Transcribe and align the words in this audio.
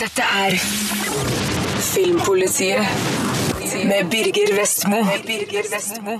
Dette 0.00 0.22
er 0.22 0.50
Filmpolitiet 1.80 2.78
med 3.84 4.10
Birger 4.10 4.60
Vestmo. 4.60 4.96
Birger 5.26 5.62
Vestmo. 5.74 6.18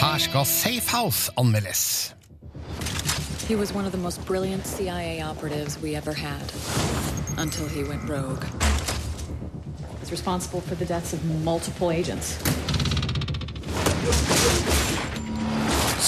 Her 0.00 0.18
skal 0.18 0.46
Safe 0.46 0.96
House 0.96 1.32
anmeldes. 1.38 2.14
He 3.48 3.56
was 3.56 3.74
one 3.74 3.86
of 3.86 3.92
the 3.92 3.98
most 3.98 4.26
brilliant 4.26 4.66
CIA 4.66 5.22
operatives 5.22 5.78
we 5.82 5.96
ever 5.96 6.12
had. 6.12 6.52
Until 7.38 7.68
he 7.68 7.84
went 7.84 8.08
rogue. 8.08 8.44
He's 10.00 10.12
responsible 10.12 10.60
for 10.60 10.74
the 10.74 10.86
deaths 10.86 11.12
of 11.12 11.44
multiple 11.44 11.90
agents. 11.90 12.38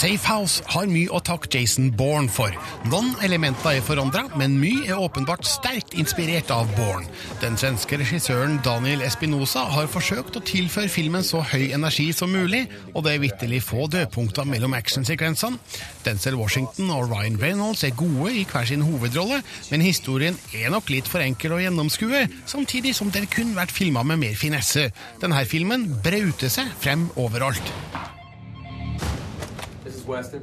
Safe 0.03 0.27
House 0.27 0.65
har 0.67 0.89
mye 0.91 1.11
å 1.15 1.21
takke 1.23 1.47
Jason 1.53 1.93
Bourne 1.95 2.27
for. 2.33 2.51
Noen 2.91 3.13
elementer 3.23 3.77
er 3.77 3.85
forandra, 3.87 4.25
men 4.35 4.57
mye 4.59 4.89
er 4.89 4.99
åpenbart 4.99 5.47
sterkt 5.47 5.95
inspirert 5.95 6.49
av 6.51 6.67
Bourne. 6.75 7.07
Den 7.39 7.55
svenske 7.61 8.01
regissøren 8.01 8.57
Daniel 8.67 9.05
Espinosa 9.07 9.63
har 9.71 9.87
forsøkt 9.93 10.41
å 10.41 10.43
tilføre 10.43 10.91
filmen 10.91 11.23
så 11.23 11.45
høy 11.53 11.69
energi 11.77 12.09
som 12.19 12.35
mulig, 12.35 12.65
og 12.97 13.05
det 13.07 13.13
er 13.13 13.23
vitterlig 13.23 13.61
få 13.63 13.87
dødpunkter 13.93 14.49
mellom 14.51 14.75
actionsekvensene. 14.75 15.61
Denzel 16.03 16.35
Washington 16.41 16.91
og 16.97 17.07
Ryan 17.13 17.39
Reynolds 17.39 17.85
er 17.87 17.95
gode 17.95 18.33
i 18.35 18.43
hver 18.43 18.67
sin 18.73 18.83
hovedrolle, 18.83 19.39
men 19.71 19.87
historien 19.87 20.41
er 20.51 20.75
nok 20.75 20.91
litt 20.91 21.07
for 21.13 21.23
enkel 21.23 21.55
å 21.55 21.61
gjennomskue, 21.63 22.25
samtidig 22.51 22.97
som 22.99 23.15
den 23.15 23.31
kunne 23.31 23.55
vært 23.61 23.77
filma 23.77 24.03
med 24.03 24.19
mer 24.25 24.35
finesse. 24.35 24.89
Denne 25.23 25.47
filmen 25.47 25.87
brauter 26.03 26.51
seg 26.51 26.75
frem 26.83 27.07
overalt. 27.15 27.71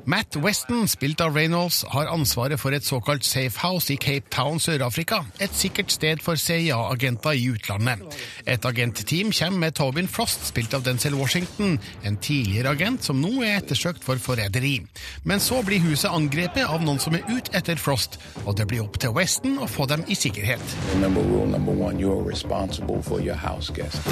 Matt 0.06 0.36
Weston, 0.36 0.88
spilt 0.88 1.22
av 1.22 1.36
Reynolds, 1.36 1.84
har 1.92 2.10
ansvaret 2.12 2.60
for 2.60 2.76
et 2.76 2.86
såkalt 2.86 3.26
safe 3.28 3.60
house 3.60 3.92
i 3.94 3.98
Cape 4.00 4.30
Town, 4.32 4.60
Sør-Afrika. 4.60 5.22
Et 5.42 5.54
sikkert 5.56 5.92
sted 5.92 6.22
for 6.24 6.40
CIA-agenter 6.40 7.36
i 7.36 7.50
utlandet. 7.52 8.04
Et 8.48 8.66
agentteam 8.66 9.34
kommer 9.36 9.66
med 9.66 9.76
Tobin 9.78 10.08
Frost, 10.08 10.48
spilt 10.50 10.74
av 10.74 10.86
Denzel 10.86 11.18
Washington, 11.20 11.78
en 12.04 12.18
tidligere 12.18 12.74
agent 12.76 13.04
som 13.04 13.20
nå 13.22 13.44
er 13.44 13.60
ettersøkt 13.60 14.06
for 14.06 14.22
forræderi. 14.22 14.80
Men 15.24 15.44
så 15.44 15.62
blir 15.66 15.84
huset 15.84 16.12
angrepet 16.12 16.66
av 16.66 16.84
noen 16.86 17.02
som 17.02 17.18
er 17.18 17.28
ute 17.28 17.54
etter 17.58 17.80
Frost, 17.80 18.20
og 18.46 18.56
det 18.60 18.70
blir 18.70 18.86
opp 18.86 19.00
til 19.02 19.14
Weston 19.16 19.60
å 19.60 19.68
få 19.70 19.90
dem 19.92 20.06
i 20.08 20.18
sikkerhet. 20.18 20.64
Remember 20.96 21.22
rule 21.22 21.50
number 21.52 21.76
one, 21.76 22.00
you're 22.00 22.24
responsible 22.24 23.02
for 23.04 23.20
your 23.20 23.38
house 23.38 23.74
guests. 23.76 24.08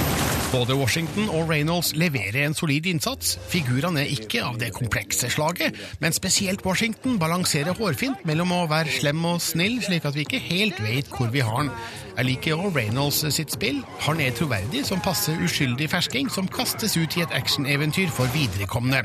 Både 0.52 0.76
Washington 0.76 1.30
og 1.30 1.50
Reynolds 1.50 1.94
leverer 1.95 2.45
en 2.45 2.56
solid 2.56 2.86
innsats. 2.88 3.36
Figurene 3.52 4.04
er 4.04 4.14
ikke 4.14 4.44
av 4.48 4.59
det 4.61 4.72
komplekse 4.76 5.30
slaget, 5.38 5.77
men 6.02 6.16
spesielt 6.16 6.66
Washington 6.66 7.19
balanserer 7.21 7.77
hårfint 7.77 8.25
mellom 8.27 8.52
å 8.55 8.66
være 8.69 8.99
slem 8.99 9.23
og 9.30 9.41
snill, 9.43 9.80
slik 9.85 10.05
at 10.09 10.17
vi 10.17 10.25
ikke 10.25 10.43
helt 10.49 10.81
vet 10.83 11.09
hvor 11.13 11.31
vi 11.33 11.45
har 11.45 11.57
han. 11.61 11.73
Jeg 12.17 12.25
liker 12.25 12.55
også 12.57 12.73
Reynolds 12.73 13.19
sitt 13.35 13.52
spill. 13.53 13.83
Han 14.08 14.21
er 14.23 14.33
troverdig 14.33 14.81
som 14.88 15.02
passer 15.05 15.38
uskyldig 15.45 15.85
fersking 15.91 16.31
som 16.33 16.47
kastes 16.49 16.95
ut 16.97 17.17
i 17.17 17.21
et 17.21 17.35
actioneventyr 17.38 18.09
for 18.13 18.31
viderekomne. 18.33 19.03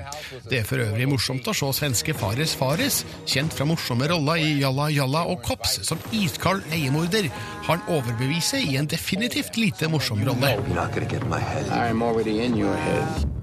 Det 0.48 0.62
er 0.62 0.68
for 0.68 0.80
øvrig 0.80 1.10
morsomt 1.10 1.50
å 1.50 1.56
se 1.56 1.68
svenske 1.76 2.16
Fares 2.16 2.56
Fares, 2.56 3.02
kjent 3.28 3.52
fra 3.52 3.68
morsomme 3.68 4.08
roller 4.08 4.40
i 4.40 4.54
Jalla 4.62 4.88
Jalla 4.92 5.26
og 5.28 5.44
Kops, 5.44 5.82
som 5.84 6.00
iskald 6.16 6.64
leiemorder. 6.72 7.28
Han 7.68 7.84
overbeviser 7.92 8.64
i 8.64 8.80
en 8.80 8.88
definitivt 8.88 9.60
lite 9.60 9.92
morsom 9.92 10.24
rolle. 10.24 10.56
I'm 11.92 12.02
already 12.02 12.40
in 12.40 12.56
your 12.56 12.74
head. 12.74 13.41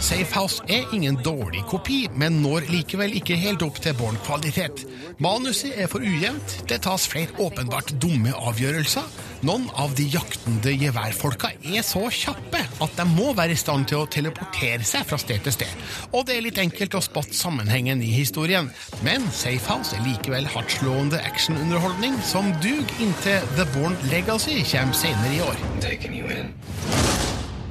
Safe 0.00 0.30
House 0.34 0.62
er 0.68 0.86
ingen 0.94 1.16
dårlig 1.24 1.64
kopi, 1.66 2.04
men 2.14 2.38
når 2.42 2.68
likevel 2.70 3.16
ikke 3.18 3.36
helt 3.38 3.62
opp 3.66 3.80
til 3.82 3.96
Born-kvalitet. 3.98 4.84
Manuset 5.18 5.74
er 5.74 5.90
for 5.90 6.04
ujevnt, 6.06 6.54
det 6.70 6.84
tas 6.86 7.08
flere 7.10 7.34
åpenbart 7.42 7.90
dumme 7.98 8.30
avgjørelser. 8.30 9.08
Noen 9.46 9.66
av 9.78 9.96
de 9.98 10.06
jaktende 10.10 10.72
geværfolka 10.78 11.50
er 11.66 11.82
så 11.86 12.04
kjappe 12.14 12.62
at 12.84 12.94
de 12.98 13.08
må 13.10 13.32
være 13.38 13.56
i 13.56 13.58
stand 13.58 13.88
til 13.90 14.04
å 14.04 14.08
teleportere 14.10 14.86
seg 14.86 15.06
fra 15.10 15.18
sted 15.18 15.42
til 15.46 15.56
sted. 15.58 15.84
Og 16.12 16.26
det 16.30 16.38
er 16.38 16.46
litt 16.46 16.62
enkelt 16.62 16.94
å 16.94 17.02
spotte 17.02 17.34
sammenhengen 17.38 18.02
i 18.02 18.14
historien, 18.14 18.70
men 19.06 19.26
Safehouse 19.34 19.98
er 19.98 20.06
likevel 20.06 20.46
hardtslående 20.54 21.22
actionunderholdning 21.26 22.18
som 22.26 22.54
duger 22.62 23.02
inntil 23.02 23.46
The 23.58 23.66
Born 23.74 23.98
Legacy 24.12 24.62
kommer 24.62 24.94
senere 24.94 25.34
i 25.34 25.42
år. 25.42 25.62
Taking 25.82 26.18
you 26.22 26.30
in. 26.30 26.54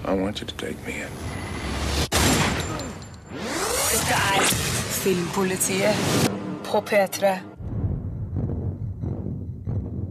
I 0.08 0.14
want 0.14 0.40
you 0.40 0.48
to 0.48 0.56
take 0.56 0.80
me 0.86 1.02
in. 1.04 1.47
Dette 4.08 4.20
er 4.20 4.44
Filmpolitiet 5.04 5.96
på 6.64 6.78
P3. 6.78 7.40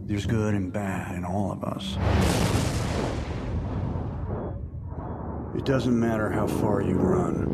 There's 0.07 0.27
good 0.27 0.53
and 0.53 0.71
bad 0.73 1.15
in 1.15 1.25
all 1.25 1.51
of 1.51 1.63
us. 1.63 1.97
It 5.55 5.65
doesn't 5.65 5.99
matter 5.99 6.29
how 6.29 6.47
far 6.47 6.81
you 6.81 6.95
run. 6.95 7.47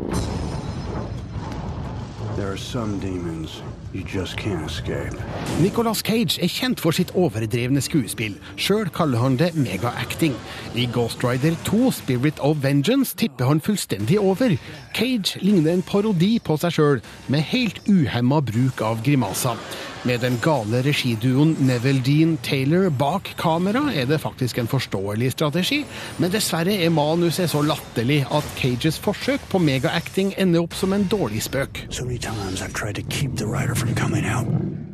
There 2.36 2.52
are 2.52 2.58
some 2.58 2.98
demons 2.98 3.62
Nicolas 5.62 5.98
Cage 6.02 6.42
er 6.42 6.50
kjent 6.50 6.80
for 6.82 6.90
sitt 6.96 7.12
overdrevne 7.14 7.78
skuespill. 7.84 8.34
Sjøl 8.58 8.90
kaller 8.90 9.22
han 9.22 9.36
det 9.38 9.52
mega-acting. 9.54 10.34
I 10.74 10.88
Ghost 10.90 11.22
Rider 11.22 11.54
2 11.68 11.92
Spirit 12.00 12.42
of 12.42 12.64
Vengeance 12.64 13.14
tipper 13.16 13.46
han 13.52 13.62
fullstendig 13.62 14.18
over. 14.18 14.56
Cage 14.98 15.38
ligner 15.46 15.76
en 15.76 15.86
parodi 15.86 16.40
på 16.42 16.58
seg 16.58 16.74
sjøl, 16.74 17.02
med 17.30 17.46
helt 17.54 17.78
uhemma 17.86 18.42
bruk 18.42 18.82
av 18.82 19.04
grimaser. 19.06 19.62
Med 20.04 20.20
den 20.20 20.34
gale 20.44 20.82
regiduoen 20.84 21.54
Neville 21.64 22.02
Dean 22.04 22.34
Taylor 22.44 22.90
bak 22.92 23.30
kamera 23.40 23.86
er 23.96 24.04
det 24.04 24.18
faktisk 24.20 24.58
en 24.60 24.68
forståelig 24.68 25.30
strategi, 25.32 25.78
men 26.20 26.32
dessverre 26.34 26.74
er 26.76 26.92
manuset 26.92 27.48
så 27.48 27.62
latterlig 27.64 28.18
at 28.28 28.50
Cages 28.58 29.00
forsøk 29.00 29.46
på 29.48 29.62
mega-acting 29.64 30.34
ender 30.36 30.66
opp 30.66 30.76
som 30.76 30.92
en 30.92 31.08
dårlig 31.08 31.40
spøk. 31.46 31.86
So. 31.88 32.04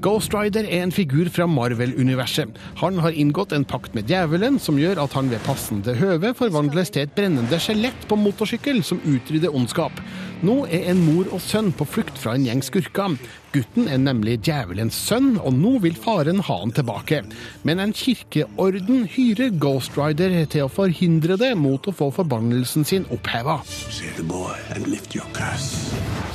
Ghost 0.00 0.32
Rider 0.32 0.64
er 0.70 0.86
en 0.86 0.94
figur 0.94 1.26
fra 1.34 1.50
Marvel-universet. 1.50 2.54
Han 2.78 3.02
har 3.02 3.10
inngått 3.10 3.52
en 3.52 3.66
pakt 3.66 3.98
med 3.98 4.06
djevelen 4.06 4.62
som 4.62 4.78
gjør 4.78 5.02
at 5.02 5.18
han 5.18 5.34
ved 5.34 5.42
passende 5.42 5.98
høve 5.98 6.36
forvandles 6.38 6.94
til 6.94 7.08
et 7.08 7.18
brennende 7.18 7.58
skjelett 7.58 8.06
på 8.06 8.16
motorsykkel 8.16 8.84
som 8.86 9.02
utrydder 9.02 9.50
ondskap. 9.50 9.98
Nå 10.40 10.62
er 10.72 10.86
en 10.88 11.02
mor 11.04 11.28
og 11.34 11.42
sønn 11.44 11.68
på 11.76 11.84
flukt 11.84 12.16
fra 12.20 12.32
en 12.32 12.46
gjeng 12.46 12.62
skurker. 12.64 13.18
Gutten 13.50 13.88
er 13.90 13.98
nemlig 14.00 14.38
djevelens 14.46 14.96
sønn, 14.96 15.34
og 15.36 15.56
nå 15.58 15.74
vil 15.84 15.96
faren 15.98 16.40
ha 16.46 16.58
han 16.62 16.72
tilbake. 16.72 17.24
Men 17.66 17.82
en 17.82 17.92
kirkeorden 17.96 19.08
hyrer 19.10 19.50
Ghost 19.60 19.98
Rider 19.98 20.36
til 20.48 20.68
å 20.68 20.70
forhindre 20.72 21.36
det 21.40 21.52
mot 21.58 21.84
å 21.90 21.94
få 21.94 22.12
forbannelsen 22.14 22.86
sin 22.86 23.08
oppheva. 23.10 23.58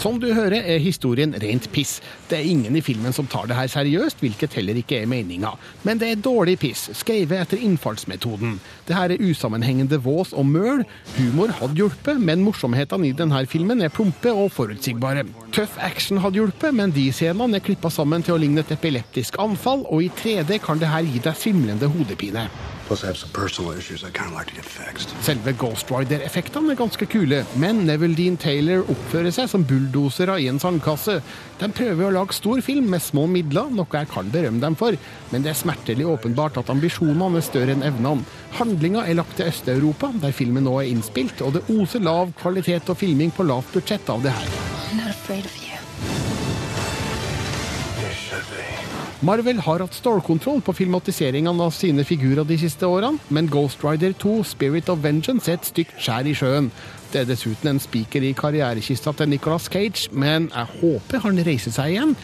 Som 0.02 0.20
du 0.20 0.28
hører, 0.36 0.60
er 0.60 0.84
historien 0.84 1.32
rent 1.40 1.70
piss. 1.74 1.96
Det 2.30 2.38
er 2.38 2.50
ingen 2.52 2.76
i 2.76 2.84
filmen 2.84 3.16
som 3.16 3.30
tar 3.32 3.48
det 3.48 3.56
her 3.58 3.72
seriøst, 3.72 4.20
hvilket 4.22 4.60
heller 4.60 4.78
ikke 4.82 5.00
er 5.00 5.10
meninga. 5.10 5.54
Men 5.88 6.02
det 6.02 6.12
er 6.12 6.20
dårlig 6.22 6.60
piss, 6.62 6.90
skrevet 7.00 7.46
etter 7.46 7.64
innfallsmetoden. 7.64 8.60
Det 8.86 8.98
her 8.98 9.16
er 9.16 9.24
usammenhengende 9.24 10.02
vås 10.04 10.36
og 10.36 10.46
møl. 10.52 10.84
Humor 11.16 11.56
hadde 11.62 11.80
hjulpet, 11.80 12.20
men 12.20 12.44
morsomhetene 12.44 13.08
i 13.08 13.16
denne 13.16 13.46
filmen 13.50 13.82
er 13.82 13.95
plumpe 13.96 14.32
og 14.36 14.52
forutsigbare. 14.54 15.26
Tøff 15.56 15.80
action 15.80 16.20
hadde 16.24 16.42
hjulpet, 16.42 16.76
men 16.76 16.94
de 16.96 17.08
scenene 17.16 17.60
er 17.60 17.66
klippa 17.66 17.92
sammen 17.94 18.26
til 18.26 18.36
å 18.36 18.42
ligne 18.42 18.66
et 18.66 18.74
epileptisk 18.76 19.40
anfall, 19.42 19.86
og 19.88 20.04
i 20.04 20.12
3D 20.22 20.60
kan 20.64 20.82
det 20.82 20.92
her 20.92 21.08
gi 21.08 21.24
deg 21.24 21.40
svimlende 21.40 21.90
hodepine. 21.92 22.50
Plus, 22.88 23.04
I 23.04 23.08
have 23.08 23.18
some 23.18 23.32
personal 23.34 23.72
issues 23.72 24.04
I 24.04 24.12
kind 24.12 24.30
of 24.30 24.38
like 24.38 24.46
to 24.48 24.56
get 24.56 24.66
fixed. 24.66 25.10
Selve 25.26 25.58
Ghost 25.58 25.90
Rider-effektene 25.90 26.70
er 26.70 26.78
ganske 26.78 27.08
kule, 27.10 27.40
men 27.58 27.82
Neville 27.88 28.14
Dean 28.14 28.38
Taylor 28.38 28.86
oppfører 28.94 29.34
seg 29.34 29.50
som 29.50 29.66
bulldosere 29.66 30.36
i 30.44 30.46
en 30.52 30.62
sandkasse. 30.62 31.16
De 31.58 31.70
prøver 31.74 32.06
å 32.06 32.14
lage 32.14 32.38
stor 32.38 32.62
film 32.62 32.92
med 32.94 33.02
små 33.02 33.26
midler, 33.32 33.74
noe 33.74 33.90
jeg 33.90 34.12
kan 34.14 34.30
berømme 34.30 34.62
dem 34.62 34.78
for, 34.78 34.94
men 35.32 35.42
det 35.42 35.56
er 35.56 35.58
smertelig 35.58 36.06
åpenbart 36.14 36.62
at 36.62 36.70
ambisjonene 36.70 37.42
er 37.42 37.48
større 37.50 37.74
enn 37.74 37.86
evnene. 37.90 38.22
Handlinga 38.60 39.08
er 39.10 39.18
lagt 39.18 39.34
til 39.40 39.50
Øst-Europa, 39.50 40.14
der 40.22 40.36
filmen 40.38 40.70
nå 40.70 40.78
er 40.84 40.94
innspilt, 40.94 41.42
og 41.42 41.58
det 41.58 41.66
oser 41.74 42.06
lav 42.06 42.36
kvalitet 42.38 42.94
og 42.94 43.02
filming 43.02 43.34
på 43.34 43.50
lavt 43.50 43.74
budsjett 43.74 44.14
av 44.14 44.22
det 44.22 44.38
her. 44.38 44.58
I'm 44.92 45.02
not 45.02 45.10
afraid 45.10 45.46
of 45.46 45.58
you. 45.58 45.74
You 47.98 48.14
should 48.14 48.46
be. 48.54 48.85
Marvel 49.24 49.60
har 49.64 49.80
hatt 49.80 49.96
stålkontroll 49.96 50.60
på 50.62 50.74
filmatiseringen 50.76 51.62
av 51.62 51.72
sine 51.72 52.04
figurer 52.04 52.44
de 52.44 52.58
siste 52.60 52.88
årene, 52.88 53.16
men 53.32 53.48
Ghost 53.48 53.84
Rider 53.86 54.12
2 54.20 54.42
Spirit 54.44 54.90
of 54.92 55.00
Vengeance 55.04 55.48
er 55.48 55.56
et 55.56 55.70
stygt 55.70 55.96
skjær 56.04 56.28
i 56.28 56.34
sjøen. 56.36 56.68
Det 57.14 57.22
er 57.22 57.30
dessuten 57.30 57.72
en 57.72 57.80
spiker 57.80 58.26
i 58.28 58.34
karrierekista 58.36 59.16
til 59.16 59.32
Nicolas 59.32 59.70
Cage, 59.72 60.12
men 60.12 60.50
jeg 60.52 60.82
håper 60.82 61.24
han 61.24 61.40
reiser 61.48 61.72
seg 61.72 61.96
igjen, 61.96 62.16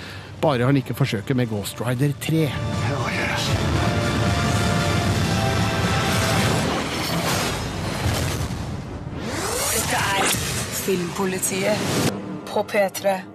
bare 0.43 0.67
han 0.67 0.81
ikke 0.81 0.97
forsøker 0.99 1.37
med 1.37 1.47
Ghost 1.53 1.79
Rider 1.79 2.11
3. 2.27 2.45
Hell 2.51 3.07
yes. 3.15 3.49
Dette 9.71 10.07
er 10.19 10.33
Filmpolitiet 10.83 12.11
på 12.51 12.67
P3. 12.67 13.30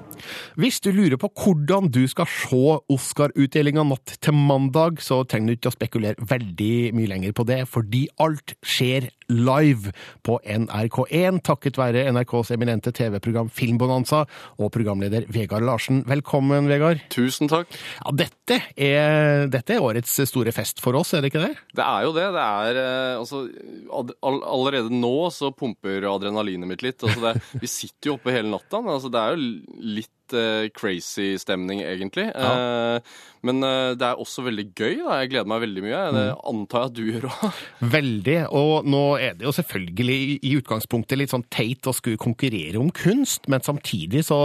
Hvis 0.56 0.78
du 0.80 0.88
lurer 0.88 1.18
på 1.20 1.28
hvordan 1.36 1.90
du 1.92 2.06
skal 2.08 2.24
se 2.32 2.78
Oscar-utdelinga 2.88 3.82
natt 3.84 4.14
til 4.24 4.32
mandag, 4.32 5.02
så 5.04 5.18
trenger 5.28 5.52
du 5.52 5.58
ikke 5.58 5.68
å 5.68 5.74
spekulere 5.74 6.28
veldig 6.30 6.94
mye 6.96 7.10
lenger 7.10 7.34
på 7.36 7.44
det, 7.44 7.58
fordi 7.68 8.06
alt 8.24 8.54
skjer 8.64 9.10
live 9.28 9.92
på 10.24 10.38
NRK1 10.40 11.42
takket 11.44 11.76
være 11.76 12.06
NRKs 12.14 12.54
eminente 12.56 12.94
TV-program 12.96 13.50
Filmbonanza 13.52 14.22
og 14.56 14.72
programleder 14.72 15.28
Vegard 15.34 15.66
Larsen. 15.66 16.00
Velkommen, 16.08 16.70
Vegard. 16.72 17.04
Tusen 17.12 17.52
takk. 17.52 17.76
Ja, 18.00 18.16
dette 18.16 18.60
er, 18.72 19.50
dette 19.52 19.76
er 19.76 19.84
årets 19.84 20.16
store 20.30 20.56
fest 20.56 20.80
for 20.80 20.96
oss, 20.96 21.12
er 21.12 21.20
det 21.20 21.34
ikke 21.34 21.44
det? 21.50 21.52
Det 21.76 21.84
er 21.84 22.08
jo 22.08 22.16
det. 22.16 22.30
Det 22.32 22.48
er 22.64 22.82
eh, 22.86 23.20
altså 23.20 23.44
all, 23.92 24.40
Allerede 24.56 24.88
nå 25.04 25.16
så 25.36 25.52
pumper 25.52 26.08
adrenalinet 26.08 26.72
mitt 26.72 26.86
litt. 26.86 27.02
Altså 27.04 27.28
det, 27.28 27.36
vi 27.60 27.68
sitter 27.68 28.14
jo 28.14 28.16
oppe 28.16 28.32
hele 28.32 28.48
natta. 28.56 28.80
Altså 28.80 29.12
det 29.12 29.20
er 29.20 29.36
jo 29.36 29.96
litt 30.00 30.15
eh, 30.34 30.68
crazy 30.74 31.36
stemning, 31.38 31.82
egentlig. 31.84 32.26
Eh, 32.34 32.98
men 33.46 33.62
uh, 33.62 33.94
det 33.94 34.02
er 34.08 34.16
også 34.18 34.42
veldig 34.46 34.64
gøy. 34.74 34.96
da. 35.04 35.20
Jeg 35.20 35.30
gleder 35.30 35.46
meg 35.52 35.60
veldig 35.62 35.82
mye. 35.84 36.00
Det 36.16 36.24
antar 36.50 36.80
jeg 36.80 36.90
at 36.90 36.96
du 36.96 37.02
gjør 37.12 37.26
òg. 37.30 37.60
Veldig. 37.96 38.38
Og 38.50 38.88
nå 38.90 39.02
er 39.22 39.34
det 39.38 39.46
jo 39.46 39.52
selvfølgelig 39.54 40.16
i- 40.16 40.40
i 40.50 40.56
utgangspunktet 40.58 41.18
litt 41.20 41.30
sånn 41.30 41.44
teit 41.50 41.86
å 41.86 41.94
skulle 41.94 42.18
konkurrere 42.18 42.80
om 42.80 42.90
kunst, 42.90 43.46
men 43.48 43.60
samtidig 43.62 44.24
så, 44.26 44.40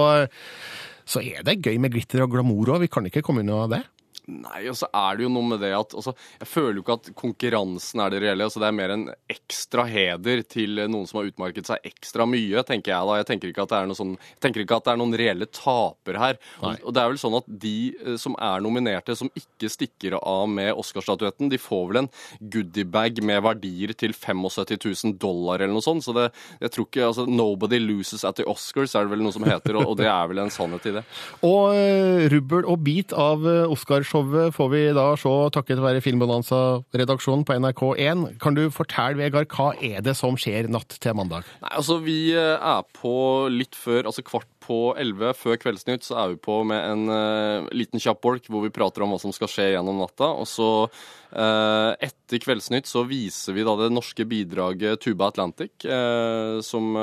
så 1.06 1.24
er 1.24 1.42
det 1.48 1.62
gøy 1.66 1.80
med 1.82 1.96
glitter 1.96 2.22
og 2.28 2.32
glamour 2.36 2.76
òg. 2.76 2.84
Vi 2.86 2.92
kan 2.94 3.06
ikke 3.10 3.24
komme 3.26 3.42
unna 3.42 3.64
det. 3.72 3.82
Nei, 4.32 4.64
og 4.72 4.78
så 4.80 4.88
er 4.96 5.18
det 5.18 5.26
jo 5.26 5.32
noe 5.34 5.50
med 5.54 5.62
det 5.64 5.72
at 5.76 5.94
altså, 5.98 6.14
Jeg 6.40 6.48
føler 6.50 6.80
jo 6.80 6.84
ikke 6.86 6.98
at 7.00 7.10
konkurransen 7.18 8.04
er 8.04 8.14
det 8.14 8.22
reelle. 8.24 8.48
altså 8.48 8.62
Det 8.64 8.70
er 8.70 8.78
mer 8.78 8.94
en 8.96 9.06
ekstra 9.32 9.86
heder 9.90 10.44
til 10.48 10.82
noen 10.86 11.08
som 11.10 11.22
har 11.22 11.32
utmarket 11.32 11.68
seg 11.68 11.88
ekstra 11.92 12.28
mye, 12.30 12.64
tenker 12.68 12.94
jeg 12.94 13.10
da. 13.10 13.18
Jeg 13.20 13.30
tenker 13.32 13.52
ikke 13.52 13.66
at 13.66 13.74
det 13.74 13.80
er, 13.80 13.96
sånn, 13.98 14.16
jeg 14.42 14.64
ikke 14.64 14.80
at 14.80 14.88
det 14.88 14.94
er 14.94 15.02
noen 15.02 15.18
reelle 15.20 15.48
tapere 15.52 16.22
her. 16.22 16.40
Og, 16.62 16.86
og 16.86 16.96
det 16.96 17.04
er 17.04 17.12
vel 17.12 17.22
sånn 17.22 17.38
at 17.42 17.50
de 17.66 17.76
eh, 17.98 18.18
som 18.22 18.38
er 18.40 18.64
nominerte, 18.64 19.16
som 19.18 19.32
ikke 19.38 19.72
stikker 19.72 20.18
av 20.20 20.48
med 20.52 20.72
Oscarstatuetten, 20.80 21.52
de 21.52 21.60
får 21.62 21.86
vel 21.92 22.02
en 22.04 22.12
goodiebag 22.40 23.22
med 23.28 23.44
verdier 23.46 23.96
til 23.98 24.16
75 24.16 24.78
000 24.78 25.18
dollar 25.22 25.62
eller 25.62 25.76
noe 25.76 25.86
sånt. 25.86 26.06
Så 26.06 26.16
det, 26.18 26.30
jeg 26.62 26.74
tror 26.76 26.88
ikke 26.88 27.08
altså, 27.10 27.28
Nobody 27.32 27.82
loses 27.82 28.26
at 28.28 28.40
the 28.40 28.48
Oscars, 28.50 28.96
er 28.96 29.08
det 29.08 29.16
vel 29.16 29.26
noe 29.26 29.36
som 29.36 29.46
heter, 29.48 29.78
og, 29.80 29.94
og 29.94 30.00
det 30.00 30.10
er 30.12 30.32
vel 30.32 30.44
en 30.44 30.54
sannhet 30.54 30.88
i 30.90 30.96
det. 31.00 31.06
Og 31.52 31.74
eh, 31.76 32.28
rubbel 32.32 32.68
og 32.70 32.84
bit 32.86 33.14
av 33.18 33.44
eh, 33.50 33.72
Oscarshowet 34.22 34.56
får 34.56 34.70
vi 34.70 34.82
da 34.94 35.06
se 35.18 35.32
takket 35.56 35.82
være 35.82 36.02
Filmbonanza-redaksjonen 36.04 37.44
på 37.46 37.56
NRK1. 37.58 38.38
Kan 38.42 38.56
du 38.56 38.70
fortelle, 38.74 39.18
Vegard, 39.18 39.50
hva 39.50 39.74
er 39.82 40.02
det 40.02 40.16
som 40.18 40.38
skjer 40.38 40.70
natt 40.70 40.98
til 41.02 41.16
mandag? 41.18 41.44
Nei, 41.62 41.74
altså 41.74 42.00
Vi 42.02 42.34
eh, 42.36 42.58
er 42.58 42.84
på 42.98 43.48
litt 43.50 43.76
før, 43.76 44.06
altså 44.06 44.24
kvart 44.24 44.50
på 44.62 44.94
elleve 45.00 45.34
før 45.34 45.58
Kveldsnytt, 45.58 46.06
så 46.06 46.20
er 46.22 46.34
vi 46.34 46.42
på 46.42 46.60
med 46.64 46.80
en 46.86 47.10
uh, 47.10 47.70
liten 47.74 48.00
kjapp 48.00 48.22
bolk 48.22 48.46
hvor 48.46 48.62
vi 48.62 48.70
prater 48.74 49.02
om 49.02 49.10
hva 49.12 49.18
som 49.20 49.34
skal 49.34 49.50
skje 49.50 49.72
gjennom 49.74 49.98
natta. 49.98 50.30
Og 50.38 50.46
så 50.48 50.70
uh, 50.86 51.92
etter 51.98 52.42
Kveldsnytt 52.44 52.90
så 52.90 53.02
viser 53.10 53.58
vi 53.58 53.66
da 53.66 53.74
det 53.80 53.90
norske 53.92 54.26
bidraget 54.30 55.02
Tuba 55.02 55.32
Atlantic, 55.34 55.74
uh, 55.90 56.62
som 56.62 56.94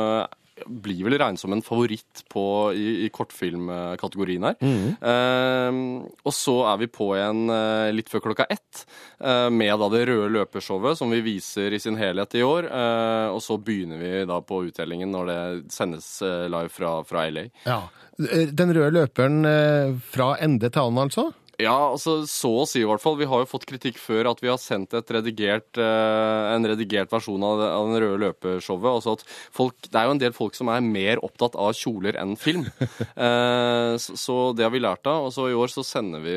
blir 0.66 1.05
vel 1.06 1.19
regnet 1.19 1.40
som 1.40 1.55
en 1.55 1.64
favoritt 1.64 2.25
på, 2.32 2.44
i, 2.75 3.06
i 3.06 3.10
kortfilmkategorien 3.14 4.49
her. 4.49 4.58
Eh, 4.58 5.82
og 6.25 6.34
så 6.34 6.56
er 6.72 6.82
vi 6.82 6.90
på 6.93 7.12
igjen 7.16 7.46
uh, 7.52 7.88
litt 7.94 8.10
før 8.10 8.25
klokka 8.28 8.49
ett 8.50 8.84
uh, 9.22 9.49
med 9.52 9.75
da 9.81 9.88
det 9.93 10.05
røde 10.10 10.32
løpershowet 10.34 10.99
som 10.99 11.12
vi 11.12 11.22
viser 11.25 11.75
i 11.75 11.81
sin 11.82 11.99
helhet 12.00 12.34
i 12.38 12.44
år. 12.44 12.69
Eh, 12.69 13.28
og 13.34 13.43
så 13.44 13.58
begynner 13.58 14.00
vi 14.00 14.12
da 14.28 14.40
på 14.44 14.62
uttellingen 14.69 15.12
når 15.14 15.31
det 15.31 15.40
sendes 15.75 16.10
eh, 16.22 16.46
live 16.50 16.72
fra, 16.72 16.99
fra 17.08 17.26
LA. 17.31 17.49
Ja. 17.66 17.82
Den 18.19 18.75
røde 18.75 18.94
løperen 18.96 19.44
eh, 19.49 19.94
fra 20.12 20.34
ende 20.43 20.70
til 20.70 20.88
annen, 20.88 21.08
altså? 21.08 21.31
Ja, 21.58 21.75
altså 21.90 22.20
så 22.31 22.52
å 22.60 22.66
si 22.70 22.78
i 22.78 22.87
hvert 22.87 23.02
fall. 23.02 23.16
Vi 23.19 23.26
har 23.26 23.40
jo 23.43 23.49
fått 23.50 23.64
kritikk 23.66 23.96
før 23.99 24.28
at 24.31 24.38
vi 24.38 24.46
har 24.46 24.60
sendt 24.62 24.93
et 24.94 25.08
redigert, 25.10 25.75
eh, 25.75 26.55
en 26.55 26.62
redigert 26.70 27.10
versjon 27.10 27.43
av, 27.43 27.58
det- 27.58 27.70
av 27.75 27.88
den 27.90 27.99
røde 28.05 28.20
løpeshowet. 28.22 28.87
Altså 28.87 29.16
at 29.16 29.25
folk, 29.50 29.75
det 29.90 29.99
er 29.99 30.05
jo 30.06 30.12
en 30.14 30.20
del 30.22 30.32
folk 30.37 30.55
som 30.55 30.69
er 30.70 30.81
mer 30.87 31.19
opptatt 31.26 31.56
av 31.58 31.72
kjoler 31.75 32.14
enn 32.22 32.37
film. 32.38 32.62
eh, 33.19 33.96
så, 33.99 34.14
så 34.14 34.37
det 34.55 34.62
har 34.69 34.70
vi 34.70 34.78
lært 34.84 35.10
av. 35.10 35.26
Og 35.26 35.32
så 35.34 35.49
i 35.50 35.56
år 35.58 35.66
så 35.75 35.82
sender 35.82 36.22
vi 36.22 36.37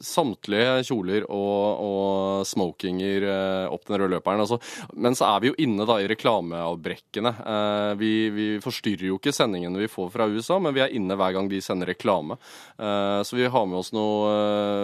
samtlige 0.00 0.86
kjoler 0.88 1.28
og, 1.28 1.84
og 1.84 2.46
smokinger 2.48 3.28
eh, 3.28 3.66
opp 3.68 3.84
den 3.90 4.00
røde 4.00 4.14
løperen. 4.16 4.40
Altså, 4.40 4.56
men 4.96 5.12
så 5.20 5.28
er 5.34 5.44
vi 5.44 5.52
jo 5.52 5.58
inne 5.66 5.84
da 5.84 5.98
i 6.00 6.08
reklameavbrekkene. 6.14 7.34
Eh, 7.44 7.92
vi, 8.00 8.12
vi 8.32 8.48
forstyrrer 8.64 9.10
jo 9.12 9.20
ikke 9.20 9.36
sendingene 9.36 9.84
vi 9.84 9.92
får 9.92 10.08
fra 10.16 10.30
USA, 10.32 10.56
men 10.64 10.72
vi 10.72 10.80
er 10.86 10.96
inne 10.96 11.20
hver 11.20 11.36
gang 11.36 11.52
de 11.52 11.60
sender 11.60 11.92
reklame. 11.92 12.40
Eh, 12.80 13.20
så 13.28 13.36
vi 13.36 13.44
har 13.52 13.68
med 13.68 13.82
oss 13.84 13.92
noe 13.92 14.29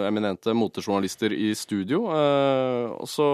eminente 0.07 0.53
motejournalister 0.55 1.33
i 1.33 1.51
studio, 1.57 2.05
eh, 2.13 2.91
og 2.97 3.09
så 3.09 3.27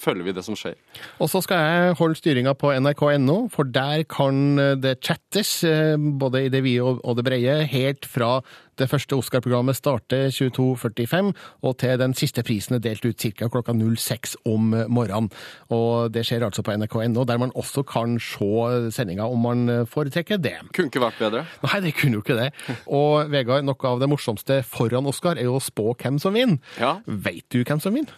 følger 0.00 0.26
vi 0.26 0.34
det 0.36 0.44
som 0.46 0.58
skjer. 0.58 0.76
Og 1.20 1.30
så 1.32 1.42
skal 1.44 1.62
jeg 1.62 1.96
holde 2.00 2.18
styringa 2.18 2.56
på 2.58 2.72
nrk.no, 2.78 3.38
for 3.52 3.68
der 3.68 4.04
kan 4.10 4.58
det 4.82 4.98
chattes, 5.04 5.58
eh, 5.64 5.96
både 5.96 6.46
i 6.46 6.52
det 6.52 6.62
vide 6.66 6.96
og 6.96 7.18
det 7.18 7.26
brede, 7.26 7.58
helt 7.70 8.06
fra 8.08 8.40
det 8.78 8.88
første 8.90 9.16
Oscar-programmet 9.16 9.76
starter 9.78 10.28
22.45, 10.34 11.32
og 11.66 11.76
til 11.80 11.98
den 12.00 12.14
siste 12.18 12.42
prisen 12.46 12.76
er 12.76 12.82
delt 12.84 13.04
ut 13.06 13.16
ca. 13.20 13.48
klokka 13.52 13.74
06 13.76 14.36
om 14.48 14.74
morgenen. 14.92 15.30
Og 15.74 16.12
det 16.14 16.26
skjer 16.28 16.44
altså 16.46 16.64
på 16.66 16.74
nrk.no, 16.76 17.24
der 17.28 17.40
man 17.40 17.54
også 17.56 17.84
kan 17.88 18.18
se 18.22 18.90
sendinga 18.94 19.26
om 19.30 19.42
man 19.46 19.64
foretrekker 19.90 20.40
det. 20.42 20.56
Kunne 20.76 20.90
ikke 20.90 21.02
vært 21.02 21.20
bedre. 21.20 21.44
Nei, 21.66 21.80
det 21.86 21.94
kunne 21.98 22.18
jo 22.18 22.24
ikke 22.24 22.38
det. 22.38 22.50
Og 22.86 23.30
Vegard, 23.32 23.64
noe 23.66 23.90
av 23.90 24.00
det 24.02 24.08
morsomste 24.10 24.60
foran 24.66 25.08
Oscar 25.08 25.38
er 25.40 25.48
jo 25.48 25.56
å 25.58 25.62
spå 25.62 25.92
hvem 25.96 26.20
som 26.22 26.36
vinner. 26.36 26.60
Ja. 26.80 26.96
Veit 27.06 27.46
du 27.52 27.62
hvem 27.62 27.80
som 27.82 27.94
vinner? 27.96 28.12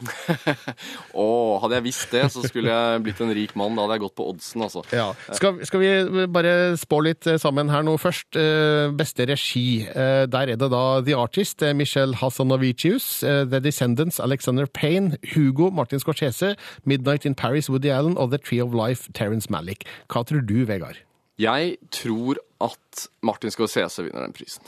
Å, 1.19 1.26
hadde 1.62 1.78
jeg 1.78 1.87
visst 1.88 2.12
det, 2.14 2.25
så 2.32 2.43
skulle 2.46 2.72
jeg 2.75 3.02
blitt 3.06 3.20
en 3.25 3.32
rik 3.34 3.54
mann. 3.58 3.76
Da 3.76 3.84
hadde 3.87 3.99
jeg 3.99 4.04
gått 4.06 4.16
på 4.19 4.26
oddsen, 4.32 4.64
altså. 4.66 4.82
Ja. 4.94 5.11
Skal, 5.37 5.61
skal 5.69 5.82
vi 5.82 6.26
bare 6.32 6.54
spå 6.81 7.00
litt 7.06 7.28
sammen 7.43 7.70
her 7.72 7.84
nå 7.87 7.96
først? 8.00 8.38
Eh, 8.38 8.90
Beste 8.99 9.26
regi. 9.28 9.66
Eh, 9.88 10.25
Der 10.49 10.55
er 10.55 10.56
det 10.56 10.71
da 10.73 11.00
The 11.05 11.15
Artist, 11.15 11.61
Michel 11.61 11.77
Michelle 11.77 12.15
Hassanovicius, 12.17 13.23
eh, 13.23 13.45
The 13.45 13.61
Descendants, 13.61 14.19
Alexander 14.19 14.65
Payne, 14.67 15.19
Hugo, 15.35 15.69
Martin 15.71 15.99
Scorsese, 16.00 16.55
Midnight 16.85 17.27
in 17.27 17.35
Paris, 17.35 17.69
Woody 17.69 17.89
Allen 17.91 18.17
og 18.17 18.31
The 18.31 18.39
Tree 18.39 18.62
of 18.62 18.73
Life, 18.73 19.12
Terence 19.12 19.50
Malick. 19.50 19.85
Hva 20.09 20.25
tror 20.25 20.41
du, 20.41 20.65
Vegard? 20.65 20.97
Jeg 21.39 21.77
tror 21.93 22.39
at 22.65 23.09
Martin 23.23 23.50
Scorsese 23.50 24.06
vinner 24.06 24.25
den 24.25 24.33
prisen. 24.33 24.62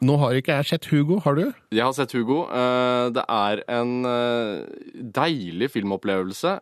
Nå 0.00 0.16
har 0.16 0.32
ikke 0.38 0.54
jeg 0.56 0.64
sett 0.70 0.86
Hugo, 0.86 1.18
har 1.20 1.34
du? 1.36 1.52
Jeg 1.72 1.84
har 1.84 1.92
sett 1.92 2.12
Hugo. 2.16 2.46
Eh, 2.48 3.10
Det 3.12 3.24
er 3.28 3.62
en 3.68 4.06
eh, 4.06 4.64
deilig 4.96 5.70
filmopplevelse. 5.74 6.60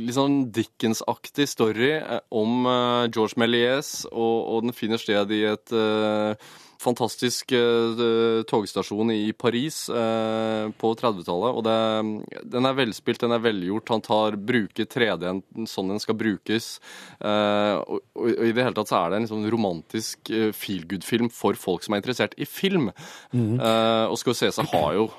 Litt 0.00 0.16
sånn 0.16 0.50
Dickens-aktig 0.50 1.46
story 1.46 1.92
eh, 2.00 2.18
om 2.32 2.66
eh, 2.66 3.06
George 3.14 3.38
Méliès, 3.38 4.06
og, 4.10 4.36
og 4.56 4.62
den 4.66 4.72
finner 4.74 4.98
sted 4.98 5.30
i 5.30 5.44
et 5.52 5.70
eh, 5.70 6.34
fantastisk 6.82 7.54
uh, 7.54 8.42
togstasjon 8.48 9.12
i 9.14 9.32
Paris 9.36 9.84
uh, 9.92 10.68
på 10.78 10.92
30-tallet. 10.98 11.58
Og 11.58 11.64
det, 11.66 12.44
den 12.52 12.68
er 12.68 12.78
velspilt, 12.78 13.22
den 13.22 13.36
er 13.36 13.44
velgjort. 13.44 13.94
Han 13.94 14.04
tar, 14.04 14.38
bruker 14.38 14.88
3D-en 14.90 15.42
sånn 15.70 15.92
den 15.94 16.02
skal 16.02 16.18
brukes. 16.18 16.74
Uh, 17.22 17.80
og, 17.86 18.02
og, 18.18 18.30
i 18.32 18.52
det 18.52 18.66
hele 18.66 18.76
tatt 18.76 18.92
så 18.92 19.02
er 19.02 19.12
det 19.12 19.22
en 19.22 19.30
sånn 19.30 19.50
romantisk 19.52 20.32
feel 20.56 20.86
good-film 20.90 21.30
for 21.32 21.58
folk 21.58 21.84
som 21.84 21.94
er 21.94 22.02
interessert 22.02 22.36
i 22.40 22.48
film. 22.48 22.90
Eh, 23.32 24.06
og 24.10 24.18
Scorsese 24.20 24.64
har 24.72 24.96
jo 24.96 25.10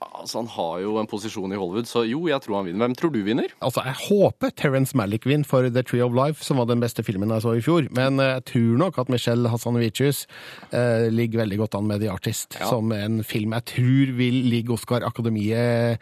Altså, 0.00 0.38
Han 0.38 0.46
har 0.54 0.80
jo 0.84 0.96
en 1.00 1.06
posisjon 1.10 1.52
i 1.52 1.56
Hollywood, 1.58 1.86
så 1.90 2.04
jo, 2.06 2.20
jeg 2.30 2.40
tror 2.44 2.56
han 2.60 2.66
vinner. 2.68 2.84
Hvem 2.86 2.94
tror 2.98 3.10
du 3.14 3.18
vinner? 3.26 3.48
Altså, 3.64 3.82
jeg 3.86 3.96
håper 4.08 4.52
Terence 4.54 4.94
Malick 4.98 5.26
vinner 5.26 5.46
for 5.48 5.66
The 5.68 5.82
Tree 5.82 6.02
of 6.04 6.14
Life, 6.14 6.44
som 6.46 6.60
var 6.60 6.68
den 6.70 6.80
beste 6.82 7.02
filmen 7.06 7.30
jeg 7.34 7.42
så 7.42 7.56
i 7.58 7.62
fjor. 7.64 7.88
Men 7.96 8.20
eh, 8.22 8.36
jeg 8.38 8.44
tror 8.52 8.78
nok 8.84 8.98
at 9.02 9.10
Michelle 9.10 9.50
Hassanovicius 9.50 10.24
eh, 10.70 11.08
ligger 11.10 11.42
veldig 11.44 11.58
godt 11.64 11.74
an 11.80 11.88
med 11.90 12.00
The 12.04 12.12
Artist, 12.14 12.54
Ja. 12.60 12.68
som 12.70 12.92
en 12.94 13.22
film 13.26 13.52
jeg 13.58 13.64
tror 13.74 14.14
vil 14.18 14.38
ligge 14.52 14.74
Oscar-akademiet 14.76 15.98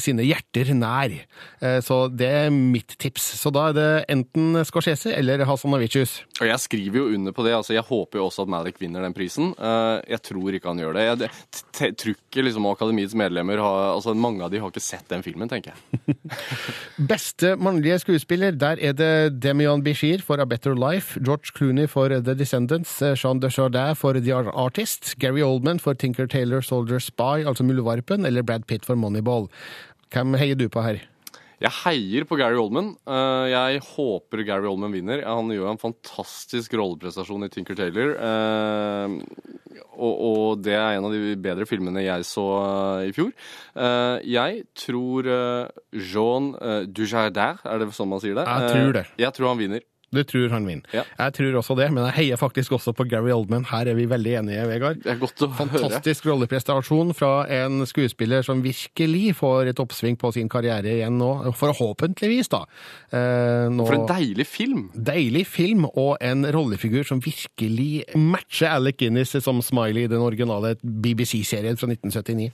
sine 0.00 0.22
hjerter 0.24 0.70
nær. 0.74 1.12
Eh, 1.60 1.80
Så 1.84 2.08
det 2.16 2.28
er 2.28 2.50
mitt 2.50 2.96
tips. 2.98 3.22
Så 3.40 3.50
da 3.52 3.68
er 3.68 3.72
det 3.76 4.04
enten 4.08 4.56
Scorsese 4.64 5.12
eller 5.16 5.44
Hasanovicius. 5.44 6.22
Og 6.40 6.46
Jeg 6.48 6.58
skriver 6.60 6.96
jo 6.98 7.14
under 7.14 7.32
på 7.32 7.44
det. 7.44 7.52
altså 7.54 7.74
Jeg 7.74 7.82
håper 7.84 8.18
jo 8.18 8.26
også 8.28 8.42
at 8.42 8.48
Malik 8.48 8.78
vinner 8.80 9.02
den 9.02 9.12
prisen. 9.14 9.54
Eh, 9.58 10.00
Jeg 10.08 10.22
tror 10.22 10.52
ikke 10.54 10.68
han 10.68 10.78
gjør 10.78 10.94
det. 10.94 11.04
Jeg 11.04 11.18
det- 11.18 11.30
t- 11.72 11.92
tror 11.96 12.14
ikke 12.14 12.42
liksom 12.44 12.66
Akademiets 12.66 13.14
medlemmer 13.14 13.58
har, 13.58 13.94
altså 13.96 14.14
Mange 14.16 14.42
av 14.42 14.50
de 14.50 14.58
har 14.58 14.70
ikke 14.70 14.80
sett 14.80 15.08
den 15.08 15.22
filmen, 15.22 15.48
tenker 15.48 15.72
jeg. 15.74 16.16
Beste 16.98 17.56
mannlige 17.56 17.98
skuespiller, 18.02 18.52
der 18.56 18.76
er 18.80 18.92
det 18.92 19.40
Demian 19.42 19.82
Bishir 19.84 20.22
for 20.22 20.40
A 20.40 20.44
Better 20.46 20.74
Life, 20.74 21.18
George 21.24 21.52
Clooney 21.56 21.86
for 21.90 22.08
The 22.08 22.34
Descendants, 22.34 23.00
Jean 23.20 23.40
de 23.40 23.48
Dujardin 23.48 23.94
for 23.96 24.12
The 24.14 24.32
Artist, 24.54 25.14
Gary 25.18 25.42
Oldman 25.42 25.78
for 25.80 25.94
Tinker 25.94 26.26
Tailor 26.26 26.62
Soldier 26.62 26.98
Spy, 27.00 27.44
altså 27.44 27.64
Muldvarpen, 27.64 28.24
eller 28.26 28.42
Brad 28.42 28.66
Pitt 28.66 28.84
for 28.86 28.94
Moneyball. 28.96 29.48
Hvem 30.12 30.36
heier 30.40 30.56
du 30.58 30.68
på 30.68 30.82
her? 30.84 31.00
Jeg 31.62 31.70
heier 31.84 32.24
på 32.28 32.36
Gary 32.36 32.58
Oldman. 32.60 32.90
Eh, 33.08 33.44
Jeg 33.54 33.80
håper 33.94 34.42
Gary 34.44 34.66
Oldman 34.68 34.92
vinner. 34.92 35.22
Han 35.24 35.48
gjør 35.54 35.70
en 35.70 35.78
fantastisk 35.80 36.74
rolleprestasjon 36.76 37.46
i 37.46 37.48
Tinker 37.48 37.78
Taylor. 37.78 38.16
eh, 38.18 39.18
Og, 39.94 40.58
det 40.60 40.74
er 40.74 40.96
en 40.98 41.04
av 41.06 41.12
de 41.14 41.36
bedre 41.38 41.64
filmene 41.70 42.02
jeg 42.02 42.26
så 42.26 42.44
eh, 42.98 43.08
i 43.08 43.12
fjor. 43.14 43.30
Jeg 44.26 44.64
tror 44.74 45.28
Jean 45.94 46.52
Dujardin, 46.90 47.58
er 47.64 47.78
det 47.78 47.92
sånn 47.94 48.10
man 48.10 48.20
sier 48.20 48.34
det? 48.34 48.44
Jeg 48.50 48.74
tror 48.74 48.92
det. 48.98 49.04
Jeg 49.22 49.32
tror 49.38 49.48
han 49.54 49.62
vinner. 49.62 49.86
Du 50.14 50.22
tror 50.28 50.52
han 50.54 50.66
vinner. 50.68 50.86
Ja. 50.94 51.04
Jeg 51.18 51.36
tror 51.38 51.58
også 51.60 51.76
det, 51.78 51.88
men 51.94 52.06
jeg 52.08 52.16
heier 52.18 52.40
faktisk 52.40 52.76
også 52.78 52.94
på 52.96 53.06
Gary 53.10 53.32
Oldman. 53.34 53.66
Her 53.70 53.90
er 53.90 53.98
vi 53.98 54.06
veldig 54.10 54.36
enige, 54.40 54.66
Vegard. 54.70 55.00
Det 55.04 55.12
er 55.14 55.20
godt 55.20 55.44
å 55.44 55.50
høre. 55.50 55.70
Fantastisk 55.74 56.28
rolleprestasjon 56.30 57.14
fra 57.16 57.32
en 57.52 57.84
skuespiller 57.88 58.44
som 58.46 58.62
virkelig 58.64 59.34
får 59.40 59.72
et 59.72 59.82
oppsving 59.82 60.18
på 60.20 60.32
sin 60.36 60.50
karriere 60.52 60.96
igjen 60.98 61.18
nå. 61.20 61.30
Forhåpentligvis, 61.58 62.50
da. 62.52 62.64
Eh, 63.10 63.66
nå, 63.72 63.86
For 63.88 63.98
en 63.98 64.08
deilig 64.10 64.46
film! 64.50 64.86
Deilig 64.94 65.46
film 65.50 65.88
og 65.90 66.16
en 66.24 66.46
rollefigur 66.54 67.06
som 67.08 67.22
virkelig 67.24 68.04
matcher 68.18 68.72
Alec 68.74 69.00
Guinness 69.02 69.34
som 69.44 69.62
Smiley 69.64 70.06
i 70.06 70.12
den 70.12 70.22
originale 70.24 70.74
BBC-serien 70.82 71.78
fra 71.80 71.90
1979. 71.90 72.50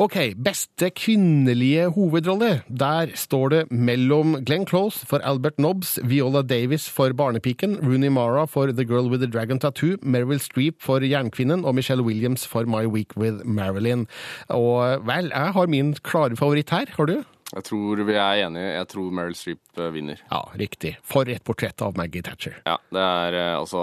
Ok, 0.00 0.16
beste 0.40 0.88
kvinnelige 0.96 1.90
hovedrolle. 1.92 2.62
Der 2.68 3.10
står 3.18 3.52
det 3.52 3.60
mellom 3.70 4.38
Glenn 4.46 4.64
Close 4.68 5.04
for 5.06 5.20
Albert 5.26 5.58
Nobbs, 5.60 5.98
Viola 6.08 6.40
Davis 6.42 6.79
for 6.88 7.10
Barnepiken, 7.10 7.82
Rooney 7.82 8.08
Mara 8.08 8.46
for 8.46 8.72
The 8.72 8.84
Girl 8.84 9.08
with 9.08 9.20
the 9.20 9.26
Dragon 9.26 9.58
Tattoo, 9.58 9.96
Meryl 9.98 10.40
Streep 10.40 10.80
for 10.80 11.00
Jernkvinnen 11.00 11.64
og 11.64 11.74
Michelle 11.74 12.02
Williams 12.02 12.46
for 12.46 12.64
My 12.64 12.86
Week 12.86 13.16
with 13.16 13.44
Marilyn. 13.44 14.06
Og 14.48 15.06
vel, 15.06 15.30
jeg 15.34 15.52
har 15.52 15.66
min 15.66 15.94
klare 15.94 16.36
favoritt 16.36 16.70
her. 16.70 16.86
Har 16.96 17.06
du? 17.06 17.22
Jeg 17.50 17.66
tror 17.66 18.02
vi 18.06 18.14
er 18.14 18.44
enige. 18.44 18.68
Jeg 18.76 18.88
tror 18.92 19.14
Meryl 19.14 19.34
Streep 19.34 19.80
eh, 19.80 19.90
vinner. 19.94 20.20
Ja, 20.30 20.40
riktig. 20.58 20.92
For 21.06 21.26
et 21.30 21.42
portrett 21.46 21.82
av 21.82 21.96
Maggie 21.98 22.22
Thatcher. 22.22 22.60
Ja, 22.66 22.76
det 22.94 23.02
er 23.02 23.36
eh, 23.40 23.54
altså 23.58 23.82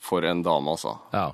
For 0.00 0.24
en 0.24 0.40
dame, 0.46 0.72
altså. 0.72 0.94
Ja. 1.12 1.26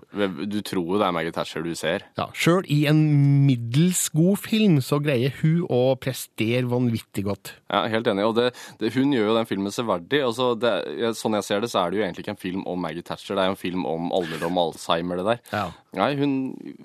Du 0.42 0.58
tror 0.66 0.82
jo 0.82 0.98
det 0.98 1.06
er 1.06 1.14
Maggie 1.14 1.34
Thatcher 1.34 1.62
du 1.62 1.70
ser. 1.78 2.06
Ja, 2.18 2.26
Sjøl 2.34 2.66
i 2.72 2.80
en 2.90 3.02
middels 3.46 4.08
god 4.14 4.42
film 4.42 4.80
så 4.82 4.98
greier 5.02 5.34
hun 5.42 5.62
å 5.70 5.94
prestere 6.02 6.64
vanvittig 6.70 7.26
godt. 7.28 7.54
Ja, 7.70 7.84
Helt 7.92 8.10
enig. 8.10 8.26
Og 8.26 8.34
det, 8.40 8.50
det, 8.80 8.92
hun 8.96 9.14
gjør 9.14 9.30
jo 9.30 9.38
den 9.38 9.50
filmen 9.50 9.74
severdig. 9.74 10.24
Altså, 10.26 10.52
det, 10.58 10.74
sånn 11.18 11.38
jeg 11.38 11.46
ser 11.46 11.62
det, 11.62 11.70
så 11.70 11.84
er 11.84 11.92
det 11.92 12.00
jo 12.00 12.06
egentlig 12.08 12.26
ikke 12.26 12.34
en 12.34 12.42
film 12.42 12.66
om 12.66 12.82
Maggie 12.82 13.06
Thatcher. 13.06 13.38
Det 13.38 13.44
er 13.44 13.52
jo 13.52 13.56
en 13.56 13.64
film 13.64 13.86
om 13.88 14.10
alderdom 14.18 14.58
og 14.58 14.72
Alzheimer, 14.72 15.22
det 15.22 15.30
der. 15.30 15.42
Ja. 15.54 15.66
Nei, 16.02 16.12
hun 16.18 16.36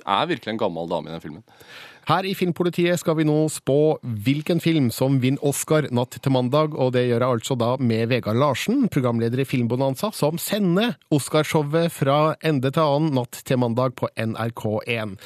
er 0.03 0.29
virkelig 0.29 0.53
en 0.53 0.61
gammel 0.61 0.89
dame 0.91 1.09
i 1.09 1.15
den 1.15 1.23
filmen. 1.23 1.45
Her 2.07 2.23
i 2.23 2.31
Filmpolitiet 2.39 3.01
skal 3.01 3.17
vi 3.19 3.25
nå 3.27 3.35
spå 3.51 3.97
hvilken 4.23 4.61
film 4.63 4.85
som 4.95 5.17
vinner 5.19 5.43
Oscar 5.43 5.89
natt 5.91 6.15
til 6.23 6.31
mandag, 6.31 6.71
og 6.79 6.93
det 6.95 7.01
gjør 7.03 7.25
jeg 7.25 7.35
altså 7.35 7.57
da 7.59 7.73
med 7.83 8.07
Vegard 8.07 8.39
Larsen, 8.39 8.85
programleder 8.87 9.41
i 9.43 9.45
Filmbonanza, 9.47 10.13
som 10.15 10.39
sender 10.39 10.93
Oscarshowet 11.11 11.91
fra 11.91 12.37
ende 12.47 12.71
til 12.71 12.85
annen 12.85 13.11
natt 13.17 13.41
til 13.43 13.59
mandag 13.59 13.97
på 13.99 14.07
NRK1. 14.15 15.17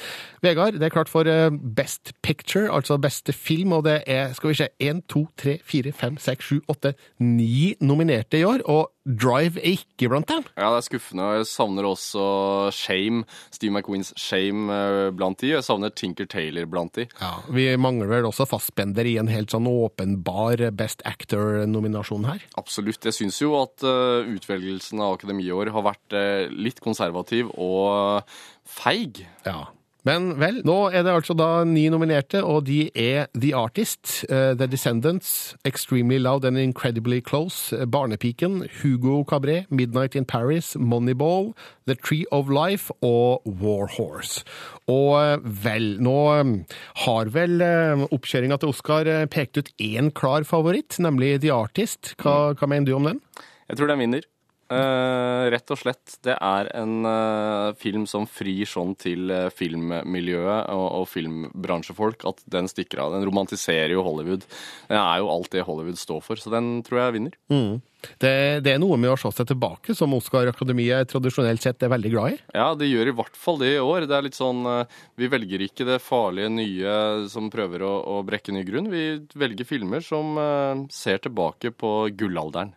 Vegard, 0.42 0.80
det 0.80 0.88
er 0.88 0.96
klart 0.96 1.12
for 1.12 1.30
eh, 1.30 1.54
Best 1.54 2.16
Picture, 2.18 2.66
altså 2.74 2.98
beste 2.98 3.30
film, 3.30 3.76
og 3.78 3.86
det 3.86 4.00
er, 4.10 4.34
skal 4.34 4.50
vi 4.50 4.58
se, 4.64 4.72
1, 4.82 5.04
2, 5.06 5.22
3, 5.38 5.56
4, 5.62 5.94
5, 6.02 6.18
6, 6.26 6.50
7, 6.50 6.60
8, 6.74 6.94
9 7.22 7.76
nominerte 7.86 8.42
i 8.42 8.48
år, 8.48 8.66
og 8.66 8.90
Drive 9.02 9.58
er 9.58 9.74
ikke 9.80 10.06
blant 10.12 10.28
dem. 10.30 10.44
Ja, 10.54 10.68
det 10.70 10.78
er 10.78 10.86
skuffende. 10.86 11.24
Jeg 11.40 11.48
savner 11.50 11.88
også 11.88 12.22
Shame, 12.76 13.24
Steve 13.50 13.74
McQueens 13.74 14.12
Shame 14.20 14.70
eh, 14.70 15.08
blant 15.16 15.40
de. 15.42 15.50
Jeg 15.56 15.66
savner 15.66 15.90
Tinker 15.90 16.28
Taylor 16.30 16.68
blant 16.70 16.94
de. 17.00 17.08
Ja, 17.18 17.32
Vi 17.50 17.66
mangler 17.82 18.06
vel 18.12 18.28
også 18.30 18.46
fastbender 18.46 19.08
i 19.10 19.16
en 19.18 19.30
helt 19.32 19.50
sånn 19.50 19.66
åpenbar 19.66 20.62
Best 20.78 21.02
Actor-nominasjon 21.08 22.28
her. 22.30 22.46
Absolutt. 22.60 23.02
Jeg 23.10 23.18
syns 23.18 23.42
jo 23.42 23.56
at 23.58 23.82
eh, 23.82 24.30
utvelgelsen 24.36 25.02
av 25.02 25.18
akademiår 25.18 25.72
har 25.74 25.86
vært 25.90 26.18
eh, 26.18 26.46
litt 26.54 26.78
konservativ 26.84 27.50
og 27.58 28.22
feig. 28.68 29.24
Ja. 29.46 29.64
Men 30.02 30.32
vel, 30.40 30.56
nå 30.66 30.76
er 30.90 31.04
det 31.06 31.12
altså 31.14 31.34
da 31.38 31.62
ni 31.68 31.84
nominerte, 31.92 32.40
og 32.42 32.64
de 32.66 32.88
er 32.98 33.28
The 33.38 33.52
Artist, 33.54 34.24
eh, 34.26 34.50
The 34.58 34.66
Descendants, 34.66 35.54
Extremely 35.64 36.18
Loud 36.18 36.44
and 36.44 36.58
Incredibly 36.58 37.20
Close, 37.22 37.70
eh, 37.76 37.86
Barnepiken, 37.86 38.66
Hugo 38.80 39.22
Cabret, 39.22 39.70
Midnight 39.70 40.16
in 40.16 40.24
Paris, 40.24 40.74
Moneyball, 40.74 41.52
The 41.86 41.94
Tree 41.94 42.26
of 42.32 42.50
Life 42.50 42.90
og 43.00 43.46
War 43.46 43.86
Horse. 43.86 44.42
Og 44.90 45.22
eh, 45.22 45.38
vel, 45.62 45.88
nå 46.02 46.18
har 47.06 47.30
vel 47.30 47.62
oppkjøringa 48.10 48.58
til 48.58 48.74
Oscar 48.74 49.06
pekt 49.30 49.62
ut 49.62 49.70
én 49.78 50.10
klar 50.10 50.42
favoritt, 50.42 50.98
nemlig 50.98 51.38
The 51.46 51.54
Artist. 51.54 52.16
Hva, 52.18 52.56
hva 52.58 52.66
mener 52.66 52.90
du 52.90 52.96
om 52.98 53.06
den? 53.06 53.22
Jeg 53.70 53.78
tror 53.78 53.94
den 53.94 54.02
vinner. 54.02 54.31
Eh, 54.72 55.44
rett 55.52 55.72
og 55.74 55.80
slett. 55.80 56.16
Det 56.24 56.34
er 56.36 56.70
en 56.78 57.04
uh, 57.04 57.74
film 57.78 58.06
som 58.08 58.24
frir 58.30 58.68
sånn 58.68 58.94
til 59.00 59.32
uh, 59.32 59.50
filmmiljøet 59.52 60.70
og, 60.72 60.86
og 61.02 61.08
filmbransjefolk 61.12 62.24
at 62.30 62.40
den 62.54 62.70
stikker 62.70 63.02
av. 63.04 63.16
Den 63.16 63.26
romantiserer 63.28 63.92
jo 63.92 64.04
Hollywood. 64.06 64.46
Det 64.88 64.98
er 64.98 65.20
jo 65.20 65.30
alt 65.34 65.52
det 65.52 65.66
Hollywood 65.66 66.00
står 66.00 66.22
for, 66.24 66.40
så 66.40 66.54
den 66.54 66.78
tror 66.86 67.02
jeg 67.02 67.18
vinner. 67.18 67.36
Det, 68.22 68.34
det 68.64 68.74
er 68.74 68.80
noe 68.82 68.98
med 69.00 69.12
å 69.12 69.18
se 69.20 69.30
seg 69.34 69.48
tilbake, 69.52 69.96
som 69.98 70.14
Oscar-akademiet 70.16 71.10
tradisjonelt 71.12 71.62
sett 71.64 71.82
er 71.82 71.92
veldig 71.92 72.12
glad 72.12 72.36
i. 72.36 72.40
Ja, 72.56 72.72
det 72.78 72.90
gjør 72.90 73.12
i 73.12 73.16
hvert 73.18 73.38
fall 73.38 73.60
det 73.62 73.74
i 73.76 73.82
år. 73.82 74.06
Det 74.10 74.16
er 74.16 74.26
litt 74.26 74.38
sånn 74.38 74.64
eh, 74.68 75.00
Vi 75.20 75.30
velger 75.32 75.66
ikke 75.66 75.86
det 75.88 76.00
farlige 76.02 76.50
nye 76.52 76.96
som 77.32 77.50
prøver 77.52 77.84
å, 77.86 77.92
å 78.16 78.20
brekke 78.26 78.54
ny 78.54 78.64
grunn. 78.66 78.90
Vi 78.92 79.04
velger 79.38 79.68
filmer 79.68 80.04
som 80.04 80.38
eh, 80.40 80.84
ser 80.92 81.22
tilbake 81.22 81.72
på 81.76 81.92
gullalderen. 82.18 82.74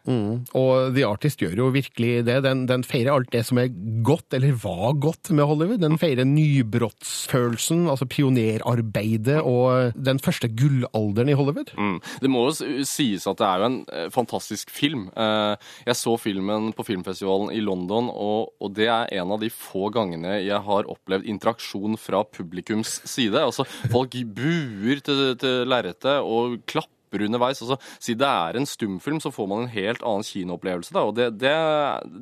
Og 0.56 0.96
The 0.96 1.06
Artist 1.08 1.42
gjør 1.44 1.66
jo 1.66 1.72
virkelig 1.76 2.26
det. 2.28 2.40
Den, 2.46 2.66
den 2.70 2.86
feirer 2.88 3.16
alt 3.16 3.32
det 3.34 3.46
som 3.48 3.60
er 3.62 3.72
godt, 4.06 4.34
eller 4.36 4.56
var 4.62 4.96
godt, 5.02 5.32
med 5.36 5.48
Hollywood. 5.48 5.82
Den 5.82 6.00
feirer 6.02 6.28
nybrottsfølelsen, 6.28 7.86
altså 7.92 8.08
pionerarbeidet 8.10 9.40
og 9.46 9.96
den 9.96 10.20
første 10.24 10.50
gullalderen 10.52 11.32
i 11.32 11.38
Hollywood. 11.38 11.74
Mm. 11.78 11.98
Det 12.22 12.32
må 12.32 12.46
jo 12.50 12.86
sies 12.88 13.26
at 13.30 13.42
det 13.42 13.48
er 13.48 13.62
jo 13.62 13.70
en 13.70 13.80
eh, 13.92 14.08
fantastisk 14.14 14.72
film. 14.74 15.08
Eh, 15.16 15.70
jeg 15.88 16.00
så 16.00 16.16
filmen 16.20 16.72
på 16.76 16.86
filmfestivalen 16.88 17.54
i 17.56 17.62
London, 17.64 18.10
og, 18.12 18.54
og 18.60 18.74
det 18.78 18.90
er 18.92 19.12
en 19.20 19.36
av 19.36 19.42
de 19.44 19.52
få 19.54 19.90
gangene 19.96 20.38
jeg 20.44 20.60
har 20.68 20.90
opplevd 20.92 21.30
interaksjon 21.32 21.98
fra 22.00 22.24
publikums 22.28 23.00
side. 23.08 23.40
Altså, 23.40 23.68
folk 23.94 24.18
buer 24.36 25.02
til, 25.06 25.24
til 25.42 25.66
lerretet 25.70 26.20
og 26.22 26.60
klapper 26.70 27.26
underveis. 27.26 27.62
Altså, 27.64 27.80
siden 28.00 28.22
det 28.24 28.30
er 28.30 28.60
en 28.60 28.70
stumfilm, 28.70 29.22
så 29.24 29.32
får 29.34 29.50
man 29.52 29.66
en 29.66 29.76
helt 29.76 30.04
annen 30.04 30.28
kinoopplevelse. 30.28 30.96
Da, 30.96 31.06
og 31.08 31.16
det, 31.18 31.32
det, 31.40 31.56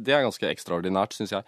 det 0.05 0.15
er 0.15 0.27
ganske 0.27 0.51
ekstraordinært, 0.51 1.17
syns 1.17 1.33
jeg. 1.37 1.47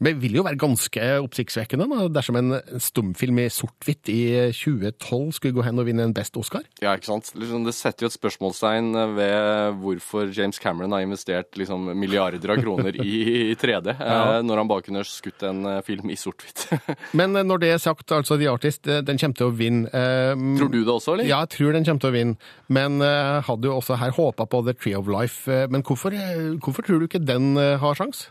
Det 0.00 0.14
vil 0.22 0.38
jo 0.38 0.44
være 0.46 0.56
ganske 0.60 1.06
oppsiktsvekkende 1.20 1.86
da, 1.90 2.06
dersom 2.16 2.38
en 2.40 2.54
stumfilm 2.80 3.42
i 3.42 3.48
sort-hvitt 3.52 4.08
i 4.08 4.20
2012 4.56 5.34
skulle 5.36 5.56
gå 5.58 5.64
hen 5.66 5.80
og 5.82 5.88
vinne 5.90 6.06
en 6.08 6.14
Best 6.16 6.38
Oscar. 6.40 6.64
Ja, 6.80 6.94
ikke 6.96 7.10
sant? 7.10 7.28
Liksom, 7.36 7.66
det 7.68 7.74
setter 7.76 8.06
jo 8.06 8.10
et 8.10 8.16
spørsmålstegn 8.16 8.94
ved 9.18 9.76
hvorfor 9.82 10.32
James 10.32 10.58
Cameron 10.62 10.96
har 10.96 11.04
investert 11.04 11.58
liksom, 11.60 11.90
milliarder 12.00 12.54
av 12.54 12.62
kroner 12.62 12.96
i, 13.04 13.12
i 13.50 13.58
3D, 13.60 13.92
ja. 14.00 14.40
når 14.46 14.62
han 14.62 14.70
bare 14.72 14.86
kunne 14.88 15.04
skutt 15.04 15.44
en 15.50 15.60
eh, 15.68 15.82
film 15.86 16.08
i 16.12 16.16
sort-hvitt. 16.18 16.64
Men 17.20 17.36
eh, 17.36 17.44
når 17.46 17.64
det 17.66 17.72
er 17.74 17.84
sagt, 17.84 18.08
altså 18.16 18.40
The 18.40 18.48
Artist, 18.54 18.88
eh, 18.88 19.02
den 19.04 19.20
kommer 19.20 19.36
til 19.42 19.50
å 19.50 19.54
vinne. 19.60 19.92
Eh, 19.92 20.32
Tror 20.60 20.72
du 20.72 20.80
det 20.80 20.94
også, 20.96 21.18
eller? 21.18 21.28
Ja, 21.28 21.42
jeg 21.44 21.54
tror 21.58 21.76
den 21.76 21.84
kommer 21.84 22.06
til 22.06 22.12
å 22.12 22.16
vinne. 22.16 22.52
Men 22.72 23.00
eh, 23.04 23.40
hadde 23.46 23.68
jo 23.68 23.76
også 23.76 24.00
her 24.00 24.16
håpa 24.16 24.48
på 24.48 24.64
The 24.66 24.76
Tree 24.80 24.96
of 24.96 25.10
Life. 25.12 25.44
Eh, 25.50 25.68
Men 25.70 25.84
hvorfor, 25.86 26.16
eh, 26.16 26.54
hvorfor 26.62 26.86
tror 26.86 27.00
du 27.04 27.08
ikke 27.10 27.20
den 27.20 27.52
eh, 27.60 27.76
har 27.82 27.98
sjans? 28.00 28.30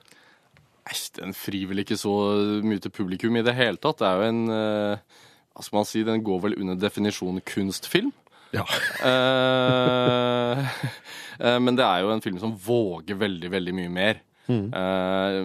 Æsj, 0.90 1.04
den 1.20 1.36
frir 1.38 1.70
vel 1.70 1.84
ikke 1.84 1.98
så 2.00 2.14
mye 2.66 2.82
til 2.82 2.94
publikum 2.94 3.38
i 3.38 3.46
det 3.46 3.56
hele 3.58 3.78
tatt. 3.82 4.02
Det 4.02 4.08
er 4.10 4.22
jo 4.22 4.32
en 4.32 4.42
eh, 4.54 5.20
Hva 5.54 5.66
skal 5.66 5.80
man 5.80 5.90
si, 5.90 6.06
den 6.08 6.24
går 6.26 6.42
vel 6.48 6.58
under 6.62 6.80
definisjonen 6.80 7.44
kunstfilm. 7.46 8.14
Ja. 8.56 8.64
Eh, 9.06 10.64
eh, 11.46 11.60
men 11.62 11.78
det 11.78 11.86
er 11.86 12.04
jo 12.04 12.14
en 12.14 12.24
film 12.26 12.40
som 12.42 12.56
våger 12.58 13.20
veldig, 13.20 13.52
veldig 13.54 13.76
mye 13.78 13.94
mer. 13.94 14.24
Eh, 14.50 15.40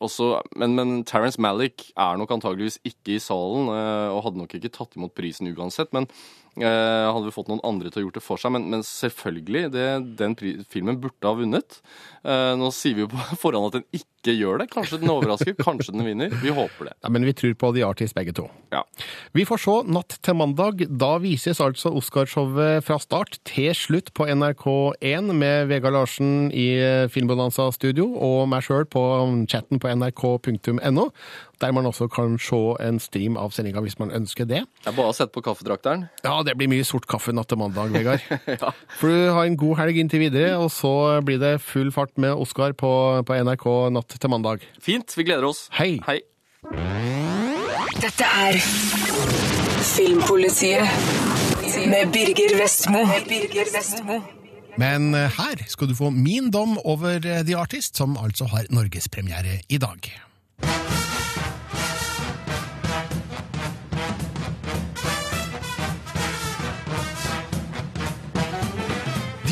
også, 0.00 0.32
men, 0.56 0.74
men 0.78 1.00
Terence 1.08 1.40
Malick 1.42 1.90
er 1.92 2.18
nok 2.18 2.32
antageligvis 2.34 2.80
ikke 2.88 3.16
i 3.16 3.22
salen, 3.22 3.68
eh, 3.74 4.10
og 4.14 4.24
hadde 4.26 4.42
nok 4.42 4.54
ikke 4.56 4.72
tatt 4.72 4.96
imot 4.96 5.14
prisen 5.16 5.50
uansett. 5.52 5.92
Men 5.96 6.08
eh, 6.56 7.06
hadde 7.06 7.26
vi 7.26 7.34
fått 7.34 7.50
noen 7.52 7.62
andre 7.66 7.92
til 7.92 8.02
å 8.02 8.04
gjort 8.06 8.16
det 8.16 8.24
for 8.24 8.40
seg. 8.40 8.54
Men, 8.56 8.68
men 8.72 8.84
selvfølgelig, 8.86 9.66
det, 9.74 9.88
den 10.20 10.36
filmen 10.72 11.00
burde 11.02 11.28
ha 11.28 11.36
vunnet. 11.36 11.80
Eh, 12.24 12.52
nå 12.58 12.70
sier 12.74 12.96
vi 12.96 13.04
jo 13.04 13.10
på 13.12 13.20
forhånd 13.44 13.70
at 13.70 13.78
den 13.80 14.00
ikke 14.00 14.34
gjør 14.36 14.62
det. 14.62 14.70
Kanskje 14.72 15.02
den 15.02 15.12
overrasker, 15.12 15.56
kanskje 15.60 15.94
den 15.96 16.08
vinner. 16.08 16.32
Vi 16.42 16.52
håper 16.56 16.90
det. 16.90 16.96
Ja, 17.04 17.12
men 17.12 17.28
vi 17.28 17.36
tror 17.36 17.54
på 17.60 17.72
The 17.76 17.84
Artist 17.86 18.16
begge 18.16 18.34
to. 18.36 18.48
Ja. 18.72 18.82
Vi 19.36 19.46
får 19.48 19.62
se 19.62 19.76
natt 19.92 20.16
til 20.24 20.36
mandag. 20.40 20.86
Da 21.00 21.14
vises 21.22 21.60
altså 21.60 21.92
Oscarshowet 22.00 22.88
fra 22.88 22.98
start 23.00 23.38
til 23.48 23.70
slutt 23.76 24.12
på 24.16 24.28
NRK1 24.28 25.32
med 25.36 25.70
Vegard 25.70 25.96
Larsen 25.96 26.50
i 26.56 26.68
Filmbonanza 27.12 27.70
studio 27.76 28.10
og 28.20 28.48
meg 28.52 28.64
sjøl 28.66 28.86
på 28.90 29.02
chatten 29.50 29.80
på 29.80 29.90
nrk.no, 29.96 31.06
der 31.60 31.74
man 31.76 31.88
også 31.88 32.08
kan 32.12 32.36
se 32.40 32.60
en 32.84 33.00
stream 33.02 33.36
av 33.40 33.52
sendinga 33.56 33.82
hvis 33.84 33.98
man 34.00 34.12
ønsker 34.16 34.48
det. 34.48 34.62
Det 34.80 34.92
er 34.92 34.96
bare 34.96 35.12
å 35.12 35.16
sette 35.16 35.34
på 35.34 35.42
kaffedrakteren. 35.44 36.06
Ja, 36.24 36.38
det 36.46 36.56
blir 36.60 36.70
mye 36.72 36.86
sort 36.88 37.08
kaffe 37.10 37.34
natt 37.36 37.50
til 37.52 37.60
mandag, 37.60 37.92
Vegard. 37.94 38.24
For 39.00 39.12
du 39.12 39.30
har 39.36 39.44
en 39.44 39.58
god 39.60 39.80
helg 39.82 40.00
inntil 40.02 40.24
videre, 40.26 40.56
og 40.60 40.70
så 40.74 40.94
blir 41.26 41.40
det 41.42 41.56
full 41.64 41.92
fart 41.94 42.16
med 42.20 42.36
Oskar 42.36 42.76
på, 42.78 42.92
på 43.26 43.40
NRK 43.44 43.68
natt 43.96 44.16
til 44.16 44.32
mandag. 44.32 44.64
Fint, 44.80 45.16
vi 45.16 45.28
gleder 45.28 45.48
oss. 45.50 45.66
Hei. 45.76 45.96
Hei. 46.08 46.20
Dette 48.00 48.24
er 48.24 48.58
Filmpolitiet 49.90 51.88
med 51.90 52.12
Birger 52.12 52.58
Vestmo. 52.60 53.06
Birger 53.28 53.72
Vestmo. 53.74 54.20
Men 54.80 55.12
eh, 55.14 55.28
her 55.36 55.60
skal 55.68 55.90
du 55.90 55.96
få 55.98 56.10
min 56.14 56.50
dom 56.54 56.78
over 56.88 57.20
eh, 57.20 57.44
The 57.44 57.58
Artist, 57.60 58.00
som 58.00 58.16
altså 58.16 58.48
har 58.48 58.70
norgespremiere 58.72 59.60
i 59.68 59.78
dag. 59.82 60.12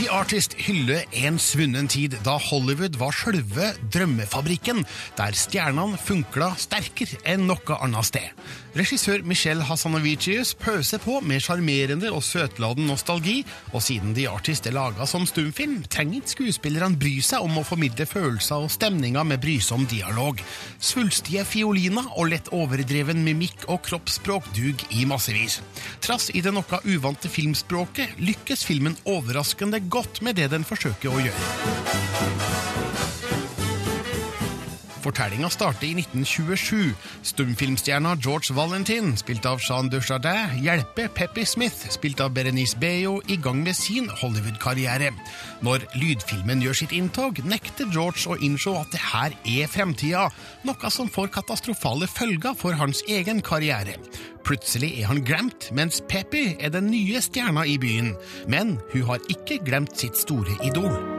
The 0.08 0.14
Artist 0.16 0.54
hyller 0.56 1.02
en 1.20 1.36
svunnen 1.36 1.84
tid 1.92 2.14
da 2.24 2.38
Hollywood 2.40 2.94
var 2.96 3.12
sjølve 3.12 3.74
drømmefabrikken, 3.92 4.80
der 5.18 5.36
stjernene 5.36 6.00
funkla 6.00 6.54
sterkere 6.56 7.18
enn 7.28 7.44
noe 7.50 7.76
annet 7.76 8.08
sted. 8.08 8.46
Regissør 8.78 9.20
Michel 9.26 9.60
Hassanovicius 9.68 10.54
pøser 10.56 11.00
på 11.02 11.18
med 11.24 11.42
sjarmerende 11.44 12.08
og 12.14 12.22
søtladen 12.24 12.88
nostalgi, 12.88 13.42
og 13.74 13.84
siden 13.84 14.14
The 14.16 14.24
Artist 14.32 14.68
er 14.70 14.76
laga 14.78 15.04
som 15.08 15.26
stumfilm, 15.28 15.82
trenger 15.92 16.22
ikke 16.22 16.32
skuespillerne 16.38 16.96
bry 17.00 17.18
seg 17.24 17.44
om 17.44 17.60
å 17.60 17.66
formidle 17.68 18.08
følelser 18.08 18.64
og 18.64 18.72
stemninger 18.72 19.28
med 19.28 19.42
brysom 19.44 19.84
dialog. 19.92 20.40
Svulstige 20.80 21.44
fioliner 21.48 22.08
og 22.14 22.30
lett 22.32 22.48
overdreven 22.56 23.20
mimikk 23.26 23.68
og 23.68 23.82
kroppsspråk 23.90 24.48
dug 24.56 24.86
i 24.88 25.04
massevis. 25.10 25.60
Trass 26.00 26.30
i 26.32 26.40
det 26.44 26.54
noe 26.56 26.82
uvante 26.88 27.28
filmspråket 27.28 28.16
lykkes 28.24 28.64
filmen 28.68 28.96
overraskende 29.04 29.84
godt 29.84 29.97
med 30.22 30.38
det 30.38 30.50
den 30.52 30.64
forsøker 30.64 31.12
å 31.12 31.24
gjøre. 31.28 32.87
Fortellinga 35.02 35.48
starter 35.52 35.86
i 35.86 35.94
1927. 36.00 36.94
Stumfilmstjerna 37.22 38.16
George 38.24 38.54
Valentin, 38.56 39.14
spilt 39.16 39.46
av 39.46 39.62
Jean 39.62 39.90
Dujardin, 39.90 40.58
hjelper 40.64 41.08
Peppy 41.14 41.44
Smith, 41.46 41.88
spilt 41.94 42.20
av 42.20 42.32
Berenice 42.34 42.78
Beyo, 42.78 43.18
i 43.28 43.36
gang 43.36 43.62
med 43.62 43.76
sin 43.78 44.08
Hollywood-karriere. 44.10 45.12
Når 45.62 45.86
lydfilmen 45.98 46.62
gjør 46.64 46.80
sitt 46.82 46.94
inntog, 46.96 47.38
nekter 47.46 47.90
George 47.94 48.26
å 48.30 48.38
innse 48.42 48.74
at 48.78 48.90
det 48.94 49.02
her 49.12 49.36
er 49.46 49.70
fremtida, 49.70 50.28
noe 50.66 50.90
som 50.94 51.10
får 51.10 51.30
katastrofale 51.38 52.10
følger 52.10 52.58
for 52.58 52.78
hans 52.78 53.04
egen 53.08 53.42
karriere. 53.44 53.98
Plutselig 54.48 54.94
er 55.02 55.10
han 55.10 55.22
glemt, 55.26 55.70
mens 55.76 56.00
Peppy 56.08 56.54
er 56.56 56.72
den 56.72 56.90
nye 56.92 57.20
stjerna 57.24 57.66
i 57.68 57.78
byen. 57.80 58.14
Men 58.48 58.78
hun 58.94 59.08
har 59.10 59.24
ikke 59.28 59.60
glemt 59.66 59.98
sitt 60.00 60.16
store 60.16 60.56
idol. 60.64 61.17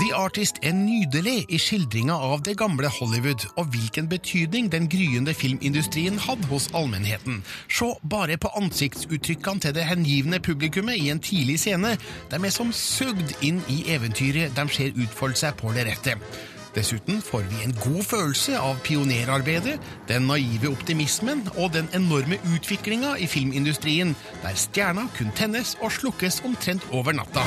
The 0.00 0.14
Artist 0.16 0.56
er 0.64 0.72
nydelig 0.72 1.42
i 1.52 1.58
skildringa 1.60 2.14
av 2.24 2.40
det 2.46 2.54
gamle 2.56 2.88
Hollywood, 2.88 3.42
og 3.60 3.66
hvilken 3.74 4.06
betydning 4.08 4.70
den 4.72 4.86
gryende 4.88 5.34
filmindustrien 5.36 6.16
hadde 6.24 6.48
hos 6.48 6.70
allmennheten. 6.72 7.42
Se 7.68 7.90
bare 8.08 8.38
på 8.40 8.48
ansiktsuttrykkene 8.56 9.60
til 9.60 9.74
det 9.76 9.84
hengivne 9.84 10.40
publikummet 10.40 10.96
i 10.96 11.10
en 11.12 11.20
tidlig 11.20 11.58
scene. 11.60 11.98
De 12.32 12.40
er 12.40 12.54
som 12.54 12.72
sugd 12.72 13.34
inn 13.44 13.60
i 13.68 13.82
eventyret 13.92 14.56
de 14.56 14.64
ser 14.72 14.96
utfolde 14.96 15.36
seg 15.42 15.60
på 15.60 15.74
lerretet. 15.76 16.16
Dessuten 16.72 17.20
får 17.20 17.44
vi 17.50 17.60
en 17.66 17.76
god 17.82 18.00
følelse 18.06 18.56
av 18.56 18.80
pionerarbeidet, 18.86 19.76
den 20.08 20.30
naive 20.30 20.70
optimismen 20.72 21.44
og 21.58 21.74
den 21.76 21.92
enorme 21.92 22.40
utviklinga 22.54 23.18
i 23.20 23.28
filmindustrien, 23.28 24.16
der 24.46 24.56
stjerna 24.56 25.10
kun 25.18 25.34
tennes 25.36 25.76
og 25.82 25.92
slukkes 25.92 26.40
omtrent 26.48 26.88
over 26.88 27.12
natta. 27.20 27.44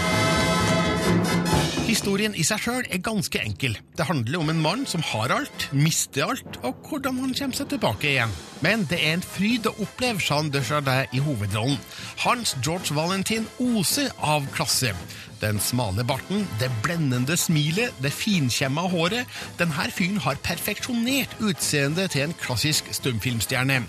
Historien 1.93 2.33
i 2.33 2.41
seg 2.41 2.57
sjøl 2.63 2.87
er 2.89 3.01
ganske 3.05 3.37
enkel. 3.37 3.75
Det 3.93 4.07
handler 4.09 4.39
om 4.41 4.47
en 4.49 4.61
mann 4.63 4.85
som 4.89 5.03
har 5.11 5.29
alt, 5.35 5.67
mister 5.77 6.25
alt, 6.25 6.55
og 6.65 6.79
hvordan 6.87 7.19
han 7.21 7.35
kommer 7.37 7.59
seg 7.59 7.69
tilbake 7.69 8.07
igjen. 8.09 8.33
Men 8.65 8.87
det 8.89 8.97
er 8.97 9.19
en 9.19 9.25
fryd 9.25 9.69
å 9.69 9.75
oppleve 9.85 10.23
Jean 10.23 10.49
Dujardin 10.49 11.13
i 11.13 11.21
hovedrollen. 11.21 11.77
Hans 12.23 12.55
George 12.65 12.97
Valentin 12.97 13.45
oser 13.61 14.09
av 14.25 14.49
klasse. 14.55 14.95
Den 15.43 15.61
smale 15.61 16.01
barten, 16.07 16.47
det 16.57 16.71
blendende 16.81 17.37
smilet, 17.37 17.93
det 18.01 18.15
finkjemma 18.15 18.87
håret. 18.89 19.29
Denne 19.61 19.85
fyren 19.93 20.17
har 20.25 20.41
perfeksjonert 20.41 21.37
utseendet 21.45 22.15
til 22.15 22.25
en 22.25 22.37
klassisk 22.41 22.89
stumfilmstjerne. 22.95 23.83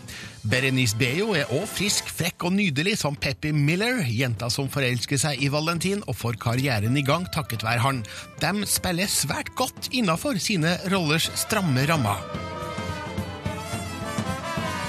Berenice 0.44 0.96
Beyo 1.00 1.30
er 1.32 1.48
òg 1.56 1.64
frisk, 1.72 2.10
frekk 2.12 2.44
og 2.44 2.52
nydelig 2.58 2.98
som 3.00 3.16
Peppy 3.16 3.48
Miller, 3.56 4.02
jenta 4.04 4.50
som 4.52 4.68
forelsker 4.68 5.20
seg 5.20 5.40
i 5.40 5.48
Valentin 5.52 6.04
og 6.04 6.18
får 6.20 6.36
karrieren 6.42 7.00
i 7.00 7.04
gang 7.06 7.24
takket 7.32 7.64
være 7.64 7.80
han. 7.80 8.02
De 8.44 8.68
spiller 8.68 9.08
svært 9.08 9.54
godt 9.56 9.88
innafor 9.96 10.36
sine 10.36 10.76
rollers 10.92 11.30
stramme 11.46 11.88
rammer. 11.88 12.53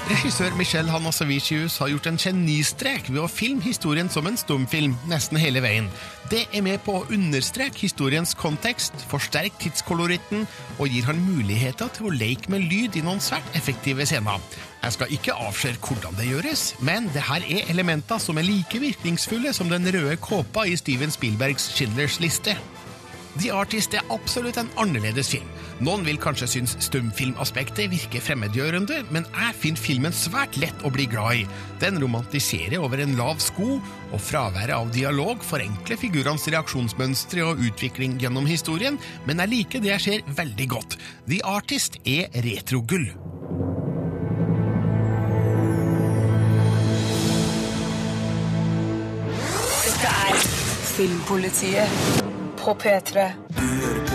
Regissør 0.06 0.54
Michel 0.54 0.86
Hanasavicius 0.86 1.80
har 1.82 1.88
gjort 1.90 2.04
en 2.06 2.18
genistrek 2.20 3.08
ved 3.10 3.18
å 3.24 3.30
filme 3.30 3.64
historien 3.64 4.06
som 4.06 4.28
en 4.30 4.36
stumfilm 4.38 4.92
nesten 5.10 5.40
hele 5.42 5.58
veien. 5.64 5.88
Det 6.30 6.44
er 6.54 6.62
med 6.62 6.78
på 6.86 6.94
å 7.00 7.08
understreke 7.10 7.82
historiens 7.82 8.36
kontekst, 8.38 8.94
forsterke 9.10 9.58
tidskoloritten 9.64 10.46
og 10.76 10.94
gir 10.94 11.08
han 11.08 11.18
muligheter 11.24 11.90
til 11.96 12.06
å 12.06 12.14
leke 12.14 12.54
med 12.54 12.68
lyd 12.70 13.00
i 13.00 13.02
noen 13.02 13.18
svært 13.24 13.50
effektive 13.58 14.06
scener. 14.06 14.38
Jeg 14.84 14.94
skal 14.94 15.18
ikke 15.18 15.34
avsløre 15.48 15.82
hvordan 15.88 16.14
det 16.20 16.30
gjøres, 16.30 16.64
men 16.86 17.10
det 17.10 17.26
her 17.26 17.42
er 17.42 17.74
elementer 17.74 18.22
som 18.22 18.38
er 18.38 18.46
like 18.46 18.78
virkningsfulle 18.78 19.50
som 19.58 19.74
den 19.74 19.90
røde 19.90 20.14
kåpa 20.22 20.68
i 20.70 20.78
Steven 20.78 21.10
Spielbergs 21.10 21.72
Schindlers 21.74 22.20
liste. 22.22 22.54
The 23.40 23.50
Artist 23.58 23.98
er 23.98 24.06
absolutt 24.14 24.62
en 24.62 24.70
annerledes 24.78 25.34
film. 25.34 25.50
Noen 25.84 26.06
vil 26.06 26.16
kanskje 26.16 26.46
synes 26.48 26.72
stumfilmaspektet 26.80 27.90
virker 27.92 28.22
fremmedgjørende, 28.24 29.02
men 29.12 29.26
jeg 29.28 29.56
finner 29.60 29.82
filmen 29.82 30.14
svært 30.16 30.56
lett 30.56 30.84
å 30.86 30.92
bli 30.92 31.04
glad 31.12 31.42
i. 31.42 31.44
Den 31.82 32.00
romantiserer 32.00 32.80
over 32.80 33.02
en 33.04 33.12
lav 33.18 33.42
sko, 33.44 33.76
og 34.06 34.22
fraværet 34.22 34.72
av 34.72 34.88
dialog 34.94 35.44
forenkler 35.44 36.00
figurenes 36.00 36.48
reaksjonsmønstre 36.48 37.44
og 37.44 37.60
utvikling 37.68 38.16
gjennom 38.22 38.48
historien, 38.48 38.96
men 39.28 39.44
jeg 39.44 39.52
liker 39.52 39.84
det 39.84 39.92
jeg 39.92 40.04
ser 40.06 40.34
veldig 40.38 40.68
godt. 40.72 40.96
The 41.28 41.42
Artist 41.44 42.00
er 42.08 42.32
retrogull. 42.46 43.10
Dette 49.84 50.16
er 50.24 50.44
Filmpolitiet 50.96 52.24
på 52.64 52.78
P3. 52.80 53.28
Du 53.52 53.66
hører 53.66 54.05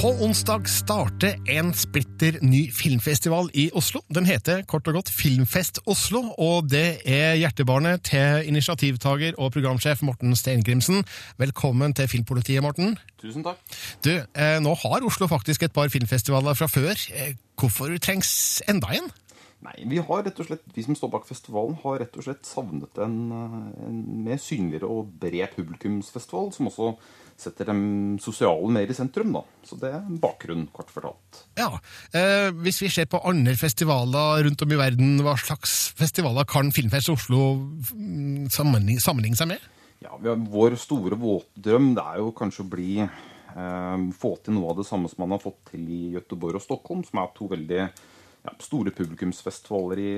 På 0.00 0.08
onsdag 0.24 0.64
starter 0.64 1.34
en 1.52 1.74
splitter 1.76 2.38
ny 2.40 2.62
filmfestival 2.72 3.50
i 3.52 3.66
Oslo. 3.76 4.00
Den 4.08 4.24
heter 4.24 4.62
kort 4.64 4.88
og 4.88 4.96
godt 4.96 5.10
Filmfest 5.12 5.82
Oslo, 5.84 6.22
og 6.40 6.70
det 6.72 7.02
er 7.04 7.36
hjertebarnet 7.36 8.06
til 8.08 8.48
initiativtaker 8.48 9.36
og 9.36 9.52
programsjef 9.52 10.00
Morten 10.08 10.32
Steingrimsen. 10.32 11.04
Velkommen 11.36 11.92
til 11.92 12.08
Filmpolitiet, 12.08 12.64
Morten. 12.64 12.96
Tusen 13.20 13.44
takk. 13.44 13.60
Du, 14.00 14.14
eh, 14.16 14.56
nå 14.64 14.72
har 14.86 15.04
Oslo 15.04 15.28
faktisk 15.28 15.68
et 15.68 15.76
par 15.76 15.92
filmfestivaler 15.92 16.56
fra 16.56 16.72
før. 16.72 16.96
Eh, 17.12 17.36
Hvorfor 17.60 17.92
trengs 18.00 18.62
enda 18.72 18.96
en? 18.96 19.12
Nei, 19.60 19.76
vi 19.84 19.98
har 20.00 20.22
rett 20.24 20.38
og 20.40 20.46
slett, 20.48 20.62
vi 20.72 20.82
som 20.86 20.96
står 20.96 21.10
bak 21.12 21.26
festivalen, 21.28 21.76
har 21.82 21.98
rett 22.00 22.14
og 22.16 22.24
slett 22.24 22.48
savnet 22.48 22.96
en, 23.04 23.18
eh, 23.36 23.84
en 23.84 24.24
mer 24.24 24.40
synligere 24.40 24.88
og 24.88 25.12
bred 25.20 25.52
publikumsfestival, 25.58 26.54
som 26.56 26.72
også 26.72 26.94
setter 27.40 27.70
dem 27.70 27.82
sosiale 28.22 28.68
mer 28.72 28.90
i 28.90 28.96
sentrum. 28.96 29.32
da. 29.34 29.42
Så 29.66 29.78
det 29.80 29.90
er 29.90 29.98
en 30.00 30.20
bakgrunn, 30.20 30.66
kort 30.74 30.92
fortalt. 30.92 31.42
Ja, 31.58 31.72
eh, 32.12 32.50
Hvis 32.52 32.82
vi 32.82 32.90
ser 32.92 33.06
på 33.10 33.22
andre 33.24 33.56
festivaler 33.56 34.44
rundt 34.44 34.62
om 34.62 34.72
i 34.72 34.80
verden, 34.80 35.18
hva 35.24 35.36
slags 35.40 35.92
festivaler 35.98 36.44
kan 36.48 36.72
Filmfest 36.72 37.10
Oslo 37.12 37.54
mm, 37.56 38.48
sammenligne, 38.52 39.00
sammenligne 39.00 39.38
seg 39.38 39.52
med? 39.52 39.66
Ja, 40.00 40.16
har, 40.16 40.36
Vår 40.36 40.76
store 40.80 41.18
våtdrøm 41.20 41.94
det 41.96 42.04
er 42.04 42.22
jo 42.22 42.30
kanskje 42.36 42.64
å 42.64 42.70
bli 42.72 42.92
eh, 43.00 44.06
få 44.16 44.36
til 44.44 44.56
noe 44.56 44.72
av 44.72 44.80
det 44.80 44.88
samme 44.88 45.10
som 45.10 45.24
man 45.24 45.36
har 45.36 45.42
fått 45.42 45.72
til 45.72 45.84
i 45.88 46.14
Gøteborg 46.14 46.60
og 46.60 46.64
Stockholm, 46.64 47.04
som 47.04 47.20
er 47.20 47.34
to 47.36 47.50
veldig 47.50 47.82
ja, 47.82 48.54
store 48.64 48.94
publikumsfestivaler 48.96 50.00
i, 50.00 50.12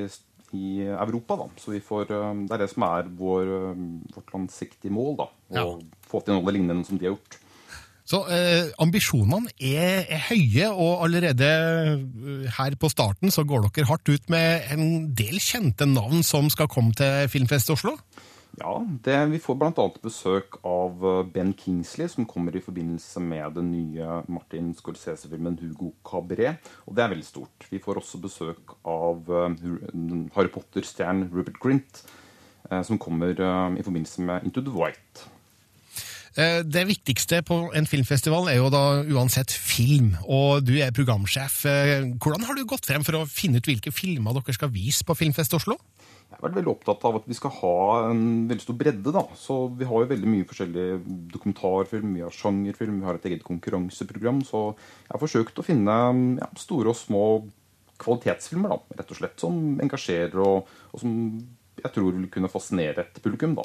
i 0.53 0.83
Europa. 0.85 1.37
da. 1.37 1.49
Så 1.57 1.73
vi 1.73 1.81
får, 1.81 2.11
eh, 2.11 2.35
Det 2.47 2.53
er 2.53 2.59
det 2.59 2.71
som 2.71 2.83
er 2.83 3.09
vår, 3.09 3.43
eh, 3.43 3.85
vårt 4.15 4.33
langsiktige 4.33 4.93
mål. 4.93 5.17
da, 5.17 5.29
Å 5.63 5.81
få 6.07 6.25
til 6.25 6.35
noe 6.35 6.53
lignende 6.53 6.87
som 6.87 6.99
de 6.99 7.07
har 7.07 7.17
gjort. 7.17 7.39
Så 8.05 8.19
eh, 8.35 8.67
ambisjonene 8.83 9.53
er, 9.63 10.03
er 10.11 10.25
høye, 10.27 10.69
og 10.75 11.05
allerede 11.07 11.49
eh, 11.49 12.51
her 12.59 12.75
på 12.77 12.91
starten 12.91 13.31
så 13.31 13.45
går 13.47 13.69
dere 13.69 13.89
hardt 13.89 14.11
ut 14.11 14.29
med 14.33 14.67
en 14.75 15.15
del 15.15 15.39
kjente 15.39 15.87
navn 15.87 16.25
som 16.27 16.51
skal 16.51 16.69
komme 16.69 16.93
til 16.99 17.31
Filmfest 17.33 17.71
Oslo? 17.71 17.95
Ja, 18.61 18.87
det, 19.03 19.27
Vi 19.27 19.39
får 19.41 19.57
bl.a. 19.57 19.85
besøk 20.03 20.59
av 20.69 21.05
eh, 21.09 21.21
Ben 21.33 21.55
Kingsley, 21.57 22.09
som 22.09 22.27
kommer 22.29 22.57
i 22.57 22.61
forbindelse 22.61 23.21
med 23.25 23.57
den 23.57 23.71
nye 23.73 24.19
Martin 24.29 24.75
Scorsese-filmen 24.77 25.57
'Hugo 25.57 25.93
Cabaret'. 26.05 26.61
Og 26.87 26.97
det 26.97 27.05
er 27.05 27.13
veldig 27.15 27.25
stort. 27.27 27.69
Vi 27.71 27.81
får 27.81 28.03
også 28.03 28.21
besøk 28.21 28.77
av 28.85 29.31
eh, 29.33 29.57
Harry 30.37 30.53
Potter-stjernen 30.53 31.31
Rupert 31.33 31.57
Grint, 31.63 32.05
eh, 32.71 32.83
som 32.85 33.01
kommer 33.01 33.33
i 33.33 33.87
forbindelse 33.87 34.21
med 34.21 34.45
'Into 34.45 34.61
the 34.61 34.77
White'. 34.77 35.29
Eh, 36.33 36.63
Det 36.65 36.87
viktigste 36.89 37.43
på 37.45 37.59
en 37.77 37.87
filmfestival 37.89 38.49
er 38.49 38.57
jo 38.57 38.71
da 38.73 39.03
uansett 39.05 39.53
film, 39.53 40.15
og 40.25 40.65
du 40.65 40.79
er 40.81 40.95
programsjef. 40.95 41.65
Eh, 41.69 42.09
Hvordan 42.17 42.47
har 42.49 42.57
du 42.57 42.65
gått 42.65 42.89
frem 42.89 43.05
for 43.05 43.21
å 43.21 43.29
finne 43.29 43.61
ut 43.61 43.69
hvilke 43.69 43.93
filmer 43.93 44.33
dere 44.33 44.57
skal 44.57 44.73
vise 44.73 45.05
på 45.05 45.17
Filmfest 45.17 45.53
Oslo? 45.59 45.77
Jeg 46.33 46.39
har 46.41 46.49
vært 46.49 46.57
veldig 46.57 46.73
opptatt 46.73 47.05
av 47.05 47.17
at 47.19 47.27
vi 47.29 47.37
skal 47.37 47.53
ha 47.59 47.77
en 48.09 48.49
veldig 48.49 48.65
stor 48.65 48.79
bredde. 48.81 49.13
da. 49.13 49.27
Så 49.37 49.77
Vi 49.77 49.85
har 49.85 50.01
jo 50.01 50.09
veldig 50.09 50.31
mye 50.33 50.49
forskjellig 50.49 50.87
dokumentarfilm, 51.35 52.15
vi 52.15 52.25
har 52.25 52.31
sjangerfilm, 52.31 53.01
vi 53.01 53.05
har 53.05 53.15
et 53.15 53.27
eget 53.29 53.45
konkurranseprogram. 53.45 54.41
Så 54.43 54.75
jeg 54.75 55.13
har 55.13 55.21
forsøkt 55.21 55.61
å 55.61 55.65
finne 55.65 56.39
ja, 56.41 56.49
store 56.57 56.89
og 56.89 56.97
små 56.97 57.51
kvalitetsfilmer, 57.99 58.71
da, 58.71 58.97
rett 58.97 59.11
og 59.11 59.17
slett, 59.21 59.39
som 59.39 59.79
engasjerer 59.79 60.41
og, 60.41 60.67
og 60.93 60.99
som 60.99 61.13
jeg 61.77 61.93
tror 61.93 62.13
vil 62.17 62.31
kunne 62.33 62.49
fascinere 62.49 63.05
et 63.05 63.21
publikum. 63.23 63.55
da. 63.55 63.63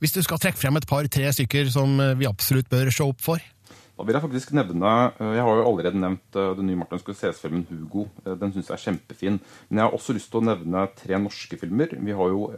Hvis 0.00 0.14
du 0.16 0.22
skal 0.24 0.40
trekke 0.40 0.56
frem 0.56 0.78
et 0.78 0.86
par-tre 0.88 1.28
stykker 1.36 1.68
som 1.68 1.98
eh, 2.00 2.14
vi 2.16 2.28
absolutt 2.28 2.70
bør 2.72 2.88
se 2.88 3.04
opp 3.04 3.20
for? 3.20 3.42
Da 3.68 4.06
vil 4.08 4.16
jeg 4.16 4.24
faktisk 4.24 4.54
nevne 4.56 4.92
eh, 5.10 5.34
Jeg 5.36 5.44
har 5.44 5.58
jo 5.58 5.66
allerede 5.68 6.00
nevnt 6.00 6.38
eh, 6.40 6.54
den 6.56 6.70
nye 6.70 6.78
Martin 6.80 7.02
Scorsese-filmen 7.02 7.66
'Hugo'. 7.68 8.06
Den 8.40 8.54
syns 8.54 8.70
jeg 8.70 8.78
er 8.78 8.84
kjempefin. 8.86 9.36
Men 9.68 9.82
jeg 9.82 9.84
har 9.84 9.96
også 9.98 10.16
lyst 10.16 10.32
til 10.32 10.40
å 10.40 10.46
nevne 10.48 10.86
tre 10.96 11.20
norske 11.20 11.60
filmer. 11.60 11.92
Vi 11.92 12.16
har 12.16 12.32
jo 12.32 12.48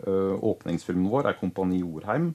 Åpningsfilmen 0.53 1.11
vår 1.11 1.33
er 1.33 1.41
'Kompani 1.41 1.83
Jorheim'. 1.83 2.31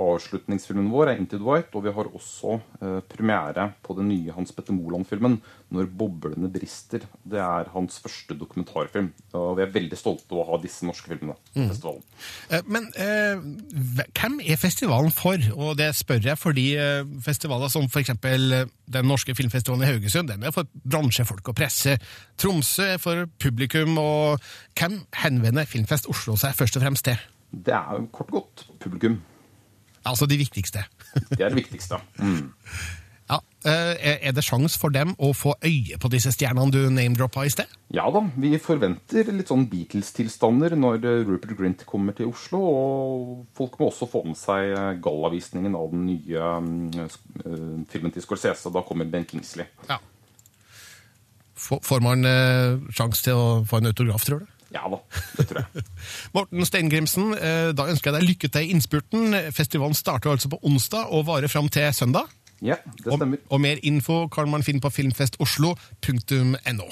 Avslutningsfilmen 0.00 0.88
vår 0.90 1.10
er 1.10 1.18
'Into 1.18 1.36
the 1.36 1.44
White', 1.44 1.74
og 1.76 1.84
vi 1.84 1.92
har 1.92 2.08
også 2.08 2.60
eh, 2.80 3.00
premiere 3.04 3.72
på 3.84 3.94
den 3.98 4.08
nye 4.08 4.32
Hans 4.32 4.52
Petter 4.52 4.72
Moland-filmen 4.72 5.40
'Når 5.70 5.90
boblene 5.98 6.48
brister'. 6.48 7.04
Det 7.22 7.38
er 7.38 7.68
hans 7.72 8.00
første 8.00 8.34
dokumentarfilm. 8.34 9.12
Og 9.34 9.56
vi 9.56 9.62
er 9.62 9.72
veldig 9.74 9.98
stolte 9.98 10.32
av 10.32 10.38
å 10.38 10.46
ha 10.50 10.62
disse 10.62 10.86
norske 10.86 11.08
filmene 11.08 11.36
på 11.54 11.68
festivalen. 11.68 12.02
Eh, 12.50 12.62
Men 12.66 12.88
eh, 12.96 13.36
hvem 14.16 14.40
er 14.40 14.56
festivalen 14.56 15.10
for? 15.10 15.36
Og 15.56 15.76
det 15.76 15.94
spør 15.94 16.24
jeg 16.24 16.38
fordi 16.38 16.74
eh, 16.76 17.04
festivaler 17.20 17.68
som 17.68 17.84
eksempel 17.84 18.52
eh, 18.52 18.66
den 18.88 19.04
norske 19.04 19.34
filmfestivalen 19.34 19.84
i 19.84 19.92
Haugesund, 19.92 20.28
den 20.28 20.42
er 20.42 20.50
for 20.50 20.66
bransjefolk 20.90 21.48
og 21.48 21.54
presse. 21.54 21.98
Tromsø 22.38 22.94
er 22.94 22.98
for 22.98 23.26
publikum, 23.38 23.98
og 23.98 24.40
hvem 24.78 25.04
henvender 25.22 25.68
Filmfest 25.68 26.08
Oslo 26.08 26.36
seg 26.40 26.54
først 26.54 26.76
og 26.76 26.82
fremst 26.82 27.04
til? 27.04 27.20
Det 27.50 27.74
er 27.74 27.98
jo 27.98 28.06
kort 28.14 28.30
og 28.30 28.40
godt 28.40 28.66
publikum. 28.80 29.20
Altså 30.06 30.26
de 30.30 30.38
viktigste. 30.40 30.86
Det 31.36 31.40
er 31.44 31.50
det 31.52 31.58
viktigste. 31.64 31.98
Mm. 32.22 32.50
Ja, 33.30 33.36
eh, 33.62 34.18
er- 34.26 34.32
det 34.34 34.42
sjans 34.42 34.74
for 34.80 34.90
dem 34.90 35.12
å 35.22 35.28
få 35.36 35.52
øye 35.62 35.98
på 36.02 36.08
disse 36.10 36.32
stjernene 36.34 36.72
du 36.74 36.78
name-droppa 36.90 37.44
i 37.46 37.50
sted? 37.52 37.68
Ja 37.94 38.08
da, 38.10 38.24
vi 38.42 38.56
forventer 38.58 39.28
litt 39.30 39.50
sånn 39.52 39.68
Beatles-tilstander 39.70 40.74
når 40.74 41.04
eh, 41.06 41.20
Rupert 41.28 41.54
Grint 41.58 41.84
kommer 41.86 42.16
til 42.18 42.26
Oslo. 42.32 42.58
Og 42.58 43.46
folk 43.54 43.76
må 43.78 43.90
også 43.92 44.08
få 44.10 44.24
med 44.26 44.38
seg 44.40 44.72
eh, 44.74 44.88
gallavisningen 45.04 45.76
av 45.78 45.92
den 45.94 46.06
nye 46.08 46.48
mm, 46.64 47.86
filmen 47.92 48.14
til 48.16 48.24
Scorsese. 48.26 48.72
Da 48.74 48.82
kommer 48.86 49.06
Ben 49.06 49.26
Kingsley. 49.30 49.68
Ja. 49.90 50.00
Får 51.60 52.00
man 52.02 52.24
sjans 52.96 53.20
til 53.22 53.36
å 53.36 53.48
få 53.68 53.78
en 53.82 53.90
autograf, 53.92 54.24
tror 54.24 54.42
du? 54.42 54.46
Ja 54.70 54.84
da, 54.86 54.98
det 55.36 55.48
tror 55.50 55.64
jeg. 55.64 55.84
Morten 56.36 56.66
Steingrimsen, 56.68 57.32
eh, 57.34 57.70
da 57.74 57.88
ønsker 57.90 58.10
jeg 58.12 58.20
deg 58.20 58.28
lykke 58.28 58.48
til 58.54 58.62
i 58.68 58.70
innspurten. 58.74 59.34
Festivalen 59.56 59.96
starter 59.98 60.30
altså 60.30 60.48
på 60.52 60.60
onsdag 60.62 61.10
og 61.10 61.26
varer 61.26 61.50
fram 61.50 61.68
til 61.68 61.88
søndag. 61.94 62.30
Ja, 62.62 62.76
det 63.00 63.06
Og, 63.08 63.16
stemmer. 63.18 63.38
og 63.50 63.60
mer 63.64 63.76
info 63.82 64.26
kan 64.28 64.50
man 64.52 64.62
finne 64.62 64.80
på 64.84 64.90
filmfestoslo.no. 64.92 66.88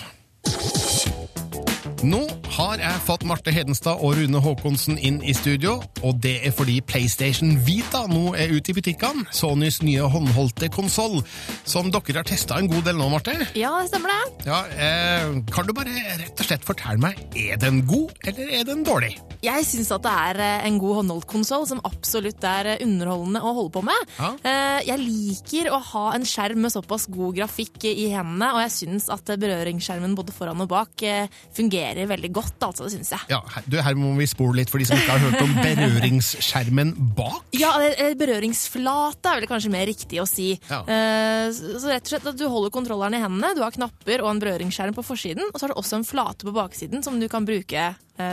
Nå 2.09 2.21
har 2.59 2.81
jeg 2.83 3.01
fått 3.07 3.23
Marte 3.29 3.53
Hedenstad 3.55 4.01
og 4.03 4.17
Rune 4.19 4.41
Haakonsen 4.43 4.97
inn 4.99 5.21
i 5.23 5.31
studio, 5.37 5.77
og 6.03 6.17
det 6.25 6.33
er 6.49 6.55
fordi 6.57 6.81
PlayStation 6.83 7.53
Vita 7.67 8.01
nå 8.11 8.33
er 8.35 8.51
ute 8.51 8.73
i 8.73 8.75
butikkene. 8.75 9.29
Sonys 9.35 9.79
nye 9.87 10.09
håndholdte 10.11 10.67
konsoll, 10.75 11.21
som 11.69 11.93
dere 11.95 12.19
har 12.19 12.27
testa 12.27 12.59
en 12.59 12.67
god 12.71 12.89
del 12.89 12.99
nå, 12.99 13.07
Marte. 13.13 13.37
Ja, 13.59 13.71
stemmer 13.87 14.11
det. 14.11 14.49
Ja, 14.49 14.59
eh, 14.75 15.39
kan 15.55 15.69
du 15.69 15.75
bare 15.77 15.95
rett 16.19 16.35
og 16.43 16.49
slett 16.49 16.67
fortelle 16.67 16.99
meg, 17.03 17.21
er 17.39 17.61
den 17.63 17.85
god, 17.87 18.11
eller 18.27 18.51
er 18.59 18.67
den 18.67 18.83
dårlig? 18.87 19.15
Jeg 19.45 19.63
syns 19.69 19.93
at 19.95 20.03
det 20.03 20.17
er 20.19 20.41
eh, 20.43 20.67
en 20.67 20.81
god 20.83 20.97
håndholdt 21.05 21.29
konsoll 21.31 21.69
som 21.71 21.83
absolutt 21.87 22.43
er 22.43 22.73
eh, 22.75 22.83
underholdende 22.83 23.39
å 23.47 23.55
holde 23.61 23.75
på 23.79 23.85
med. 23.87 24.11
Ja. 24.19 24.33
Eh, 24.43 24.81
Jeg 24.89 25.05
liker 25.05 25.71
å 25.77 25.79
ha 25.93 26.05
en 26.17 26.27
skjerm 26.27 26.65
med 26.67 26.75
såpass 26.75 27.07
god 27.13 27.39
grafikk 27.39 27.87
i 27.93 28.09
hendene, 28.11 28.51
og 28.57 28.65
jeg 28.67 28.75
syns 28.81 29.07
at 29.15 29.31
berøringsskjermen 29.39 30.19
både 30.19 30.35
foran 30.35 30.67
og 30.67 30.73
bak 30.75 31.07
eh, 31.07 31.31
fungerer 31.55 32.11
veldig 32.11 32.33
godt, 32.35 32.47
altså. 32.57 32.87
Det 32.87 32.95
syns 32.97 33.13
jeg. 33.15 33.29
Ja, 33.33 33.41
her, 33.55 33.67
du, 33.67 33.77
her 33.85 33.99
må 33.99 34.15
vi 34.19 34.29
spole 34.31 34.61
litt 34.61 34.73
for 34.73 34.81
de 34.81 34.89
som 34.89 34.99
ikke 34.99 35.17
har 35.17 35.25
hørt 35.27 35.45
om 35.45 35.55
berøringsskjermen 35.67 36.95
bak. 37.19 37.45
Ja, 37.57 37.75
eller 37.83 38.17
berøringsflate 38.19 39.33
er 39.33 39.43
vel 39.43 39.51
kanskje 39.51 39.73
mer 39.73 39.87
riktig 39.91 40.23
å 40.23 40.27
si. 40.29 40.51
Ja. 40.71 40.83
Uh, 40.89 41.53
Så 41.53 41.89
rett 41.91 42.07
og 42.07 42.13
slett 42.15 42.29
at 42.33 42.39
du 42.41 42.47
holder 42.49 42.73
kontrolleren 42.75 43.19
i 43.19 43.23
hendene, 43.23 43.55
du 43.57 43.63
har 43.65 43.75
knapper 43.75 44.25
og 44.25 44.33
en 44.33 44.43
berøringsskjerm 44.43 44.97
på 44.97 45.07
forsiden, 45.07 45.51
og 45.53 45.59
så 45.59 45.67
har 45.67 45.75
du 45.75 45.81
også 45.81 46.01
en 46.01 46.09
flate 46.09 46.49
på 46.49 46.55
baksiden 46.57 47.05
som 47.05 47.19
du 47.21 47.29
kan 47.31 47.47
bruke 47.49 47.91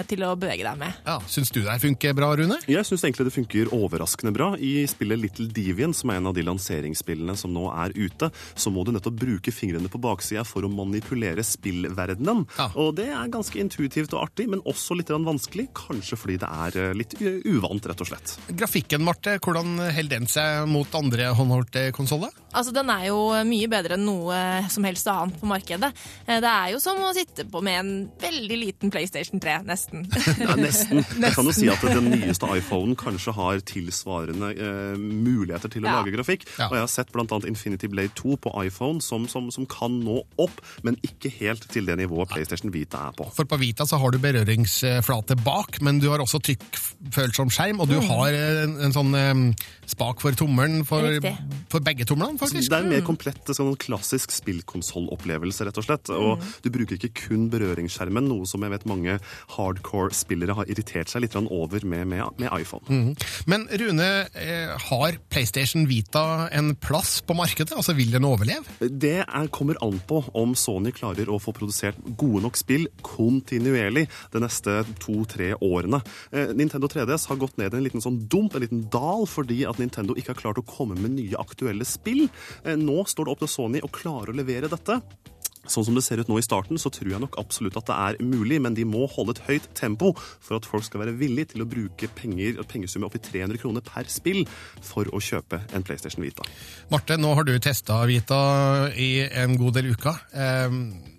til 0.09 0.23
å 0.25 0.33
bevege 0.39 0.65
deg 0.65 0.79
med. 0.79 0.95
Ja, 1.05 1.19
Syns 1.29 1.51
du 1.53 1.61
det 1.61 1.69
her 1.69 1.81
funker 1.81 2.15
bra, 2.17 2.31
Rune? 2.37 2.57
Jeg 2.69 2.87
syns 2.87 3.03
egentlig 3.05 3.27
det 3.27 3.35
funker 3.35 3.71
overraskende 3.75 4.33
bra. 4.35 4.51
I 4.57 4.85
spillet 4.89 5.21
Little 5.21 5.47
Deviant, 5.53 5.95
som 5.97 6.11
er 6.11 6.19
en 6.19 6.29
av 6.31 6.35
de 6.37 6.45
lanseringsspillene 6.45 7.35
som 7.37 7.53
nå 7.53 7.67
er 7.73 7.95
ute, 7.95 8.29
så 8.55 8.73
må 8.73 8.85
du 8.85 8.93
nettopp 8.95 9.17
bruke 9.19 9.53
fingrene 9.53 9.91
på 9.91 10.01
baksida 10.01 10.45
for 10.47 10.65
å 10.65 10.71
manipulere 10.71 11.43
spillverdenen. 11.45 12.45
Ja. 12.57 12.69
Og 12.81 12.95
det 12.99 13.09
er 13.13 13.31
ganske 13.33 13.59
intuitivt 13.61 14.15
og 14.15 14.25
artig, 14.27 14.47
men 14.51 14.63
også 14.65 14.97
litt 14.97 15.13
vanskelig. 15.13 15.69
Kanskje 15.75 16.19
fordi 16.19 16.39
det 16.41 16.49
er 16.67 16.79
eh, 16.81 16.95
litt 16.97 17.17
uvant, 17.21 17.85
rett 17.89 18.03
og 18.03 18.09
slett. 18.09 18.35
Grafikken, 18.51 19.05
Marte, 19.05 19.37
hvordan 19.43 19.77
holder 19.79 20.19
den 20.19 20.29
seg 20.31 20.65
mot 20.71 20.97
andre 20.97 21.31
håndholdte 21.35 21.89
konsoller? 21.95 22.33
Altså, 22.55 22.71
Den 22.75 22.89
er 22.89 23.05
jo 23.09 23.19
mye 23.47 23.67
bedre 23.71 23.97
enn 23.97 24.05
noe 24.07 24.37
som 24.71 24.85
helst 24.87 25.07
annet 25.11 25.37
på 25.41 25.47
markedet. 25.49 25.91
Eh, 26.27 26.39
Det 26.41 26.49
er 26.51 26.71
jo 26.73 26.79
som 26.79 26.97
å 27.03 27.11
sitte 27.15 27.45
på 27.51 27.61
med 27.65 27.79
en 27.81 27.91
veldig 28.21 28.57
liten 28.61 28.91
PlayStation 28.93 29.39
3, 29.43 29.57
nesten. 29.67 30.05
Ja, 30.39 30.55
nesten. 30.55 31.03
Jeg 31.25 31.33
kan 31.35 31.45
jo 31.49 31.53
si 31.55 31.67
at 31.71 31.83
den 31.85 32.09
nyeste 32.13 32.47
iPhonen 32.55 32.95
kanskje 32.99 33.33
har 33.35 33.59
tilsvarende 33.67 34.51
eh, 34.55 34.95
muligheter 34.99 35.69
til 35.73 35.83
å 35.83 35.89
Ja. 35.91 35.97
lage 35.99 36.15
grafikk. 36.15 36.45
Ja. 36.57 36.69
Og 36.69 36.77
jeg 36.79 36.85
har 36.85 36.91
sett 36.95 37.11
bl.a. 37.13 37.39
Infinity 37.47 37.87
Blade 37.91 38.13
2 38.17 38.37
på 38.41 38.51
iPhone 38.65 39.01
som, 39.03 39.27
som, 39.27 39.51
som 39.51 39.65
kan 39.69 39.99
nå 40.05 40.21
opp, 40.41 40.61
men 40.87 40.95
ikke 41.05 41.29
helt 41.41 41.67
til 41.71 41.85
det 41.85 41.97
nivået 41.99 42.29
PlayStation 42.31 42.71
Vita 42.73 43.09
er 43.09 43.15
på. 43.17 43.27
For 43.35 43.45
på 43.45 43.59
Vita 43.61 43.85
så 43.85 43.99
har 44.01 44.11
du 44.15 44.19
berøringsflate 44.23 45.35
bak, 45.43 45.81
men 45.85 45.99
du 45.99 46.07
har 46.11 46.23
også 46.23 46.39
trykkfølsom 46.45 47.51
skjerm, 47.53 47.81
og 47.83 47.89
du 47.91 47.95
Mm. 47.99 48.07
har 48.09 48.33
en, 48.37 48.73
en 48.85 48.93
sånn 48.93 49.13
eh, 49.15 49.33
spak 49.89 50.19
for 50.21 50.31
tommelen 50.37 50.83
for, 50.85 51.05
for 51.71 51.79
begge 51.85 52.05
tomlene, 52.05 52.37
faktisk. 52.47 52.71
Det 52.71 52.77
er 52.77 52.87
en 52.87 52.93
mer 52.93 53.05
komplett 53.05 53.53
sånn 53.55 53.75
klassisk 53.81 54.33
spillkonsollopplevelse, 54.35 55.67
rett 55.67 55.81
og 55.81 55.87
slett. 55.87 56.11
Og 56.15 56.43
du 56.63 56.71
bruker 56.73 56.97
ikke 56.99 57.13
kun 57.25 57.47
berøringsskjermen, 57.53 58.27
noe 58.29 58.47
som 58.49 58.65
jeg 58.65 58.73
vet 58.75 58.87
mange 58.89 59.17
hardcore-spillere 59.55 60.57
har 60.57 60.71
irritert 60.71 61.11
seg 61.11 61.25
litt 61.25 61.35
over 61.35 61.83
med, 61.85 62.07
med, 62.07 62.39
med 62.41 62.51
iPhone. 62.55 62.85
Mm. 62.89 63.11
Men 63.51 63.67
Rune, 63.81 64.09
eh, 64.33 64.71
har 64.89 65.17
PlayStation 65.29 65.85
Vita 65.89 66.47
en 66.55 66.73
plass 66.79 67.19
på 67.25 67.35
markedet? 67.37 67.75
Altså, 67.75 67.95
Vil 67.97 68.11
den 68.13 68.25
overleve? 68.27 68.63
Det 68.79 69.17
er, 69.25 69.47
kommer 69.53 69.77
an 69.83 69.99
på 70.07 70.21
om 70.35 70.55
Sony 70.57 70.93
klarer 70.95 71.29
å 71.31 71.39
få 71.41 71.53
produsert 71.55 71.99
gode 72.17 72.43
nok 72.45 72.59
spill 72.59 72.87
kontinuerlig 73.05 74.05
de 74.33 74.41
neste 74.43 74.81
to-tre 75.03 75.53
årene. 75.63 76.01
Eh, 76.31 76.53
Nintendo 76.57 76.89
3DS 76.91 77.27
har 77.31 77.39
gått 77.41 77.57
ned 77.61 77.73
i 77.73 77.79
en 77.79 77.85
liten 77.85 78.03
sånn 78.03 78.21
dump, 78.31 78.55
en 78.55 78.65
liten 78.65 78.85
dal, 78.93 79.25
fordi 79.29 79.63
at 79.69 79.79
Nintendo 79.81 80.15
ikke 80.15 80.33
har 80.33 80.41
klart 80.41 80.61
å 80.61 80.65
komme 80.67 80.97
med 80.99 81.15
nye 81.17 81.39
aktuelle 81.41 81.87
spill. 81.87 82.25
Eh, 82.63 82.75
nå 82.79 83.03
står 83.07 83.27
det 83.27 83.35
opp 83.35 83.45
til 83.45 83.51
Sony 83.51 83.83
å 83.83 83.91
klare 83.93 84.33
å 84.33 84.37
levere 84.37 84.71
dette. 84.71 85.01
Sånn 85.65 85.85
som 85.87 85.95
det 85.97 86.03
ser 86.05 86.21
ut 86.21 86.29
nå 86.29 86.37
i 86.37 86.45
starten, 86.45 86.77
så 86.77 86.91
tror 86.93 87.09
jeg 87.09 87.21
nok 87.23 87.39
absolutt 87.41 87.77
at 87.79 87.87
det 87.89 87.95
er 87.95 88.19
mulig, 88.21 88.59
men 88.61 88.75
de 88.77 88.85
må 88.85 89.07
holde 89.09 89.33
et 89.33 89.43
høyt 89.47 89.69
tempo 89.77 90.11
for 90.15 90.59
at 90.59 90.67
folk 90.69 90.85
skal 90.85 91.01
være 91.01 91.15
villige 91.17 91.55
til 91.55 91.65
å 91.65 91.69
bruke 91.69 92.09
penger, 92.13 92.61
pengesummer 92.69 93.09
opp 93.09 93.17
i 93.17 93.23
300 93.25 93.61
kroner 93.61 93.85
per 93.85 94.09
spill 94.13 94.43
for 94.85 95.09
å 95.09 95.21
kjøpe 95.23 95.63
en 95.73 95.85
PlayStation 95.85 96.25
Vita. 96.25 96.45
Marte, 96.93 97.17
nå 97.17 97.33
har 97.37 97.47
du 97.47 97.55
testa 97.57 98.03
Vita 98.05 98.41
i 98.93 99.25
en 99.25 99.57
god 99.57 99.79
del 99.79 99.93
uker. 99.95 100.21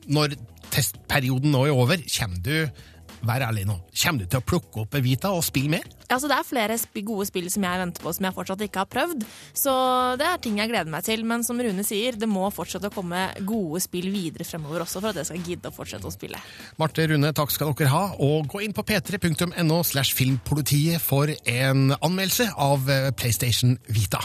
Når 0.07 0.37
testperioden 0.70 1.50
nå 1.50 1.66
er 1.66 1.74
over, 1.74 2.07
kommer 2.07 2.44
du 2.46 2.85
vær 3.26 3.44
ærlig 3.48 3.66
nå. 3.68 3.79
Kommer 3.96 4.24
du 4.24 4.31
til 4.31 4.40
å 4.40 4.46
plukke 4.46 4.83
opp 4.85 4.96
Evita 4.98 5.33
og 5.35 5.44
spille 5.46 5.72
mer? 5.72 5.87
Altså, 6.07 6.29
det 6.31 6.37
er 6.37 6.46
flere 6.46 6.76
sp 6.79 7.00
gode 7.07 7.26
spill 7.29 7.48
som 7.50 7.64
jeg 7.66 7.81
venter 7.83 8.05
på 8.05 8.12
som 8.14 8.29
jeg 8.29 8.37
fortsatt 8.37 8.62
ikke 8.66 8.83
har 8.85 8.90
prøvd. 8.90 9.24
Så 9.57 9.72
det 10.20 10.29
er 10.29 10.42
ting 10.42 10.61
jeg 10.61 10.70
gleder 10.70 10.92
meg 10.92 11.07
til. 11.07 11.24
Men 11.26 11.44
som 11.46 11.61
Rune 11.62 11.85
sier, 11.87 12.18
det 12.18 12.29
må 12.31 12.46
fortsette 12.55 12.90
å 12.90 12.94
komme 12.94 13.26
gode 13.46 13.83
spill 13.85 14.09
videre 14.14 14.46
fremover 14.46 14.85
også 14.87 15.02
for 15.02 15.11
at 15.11 15.20
jeg 15.22 15.31
skal 15.31 15.50
gidde 15.50 15.72
å 15.72 15.76
fortsette 15.76 16.09
å 16.09 16.14
spille. 16.14 16.40
Marte 16.81 17.09
Rune, 17.11 17.33
takk 17.37 17.55
skal 17.55 17.74
dere 17.76 17.92
ha. 17.94 18.05
Og 18.22 18.48
gå 18.52 18.62
inn 18.66 18.76
på 18.76 18.87
p3.no 18.87 19.83
slash 19.87 20.14
filmpolitiet 20.16 21.02
for 21.02 21.33
en 21.33 21.90
anmeldelse 21.98 22.52
av 22.55 22.90
eh, 22.90 23.11
PlayStation 23.16 23.76
Vita. 23.90 24.22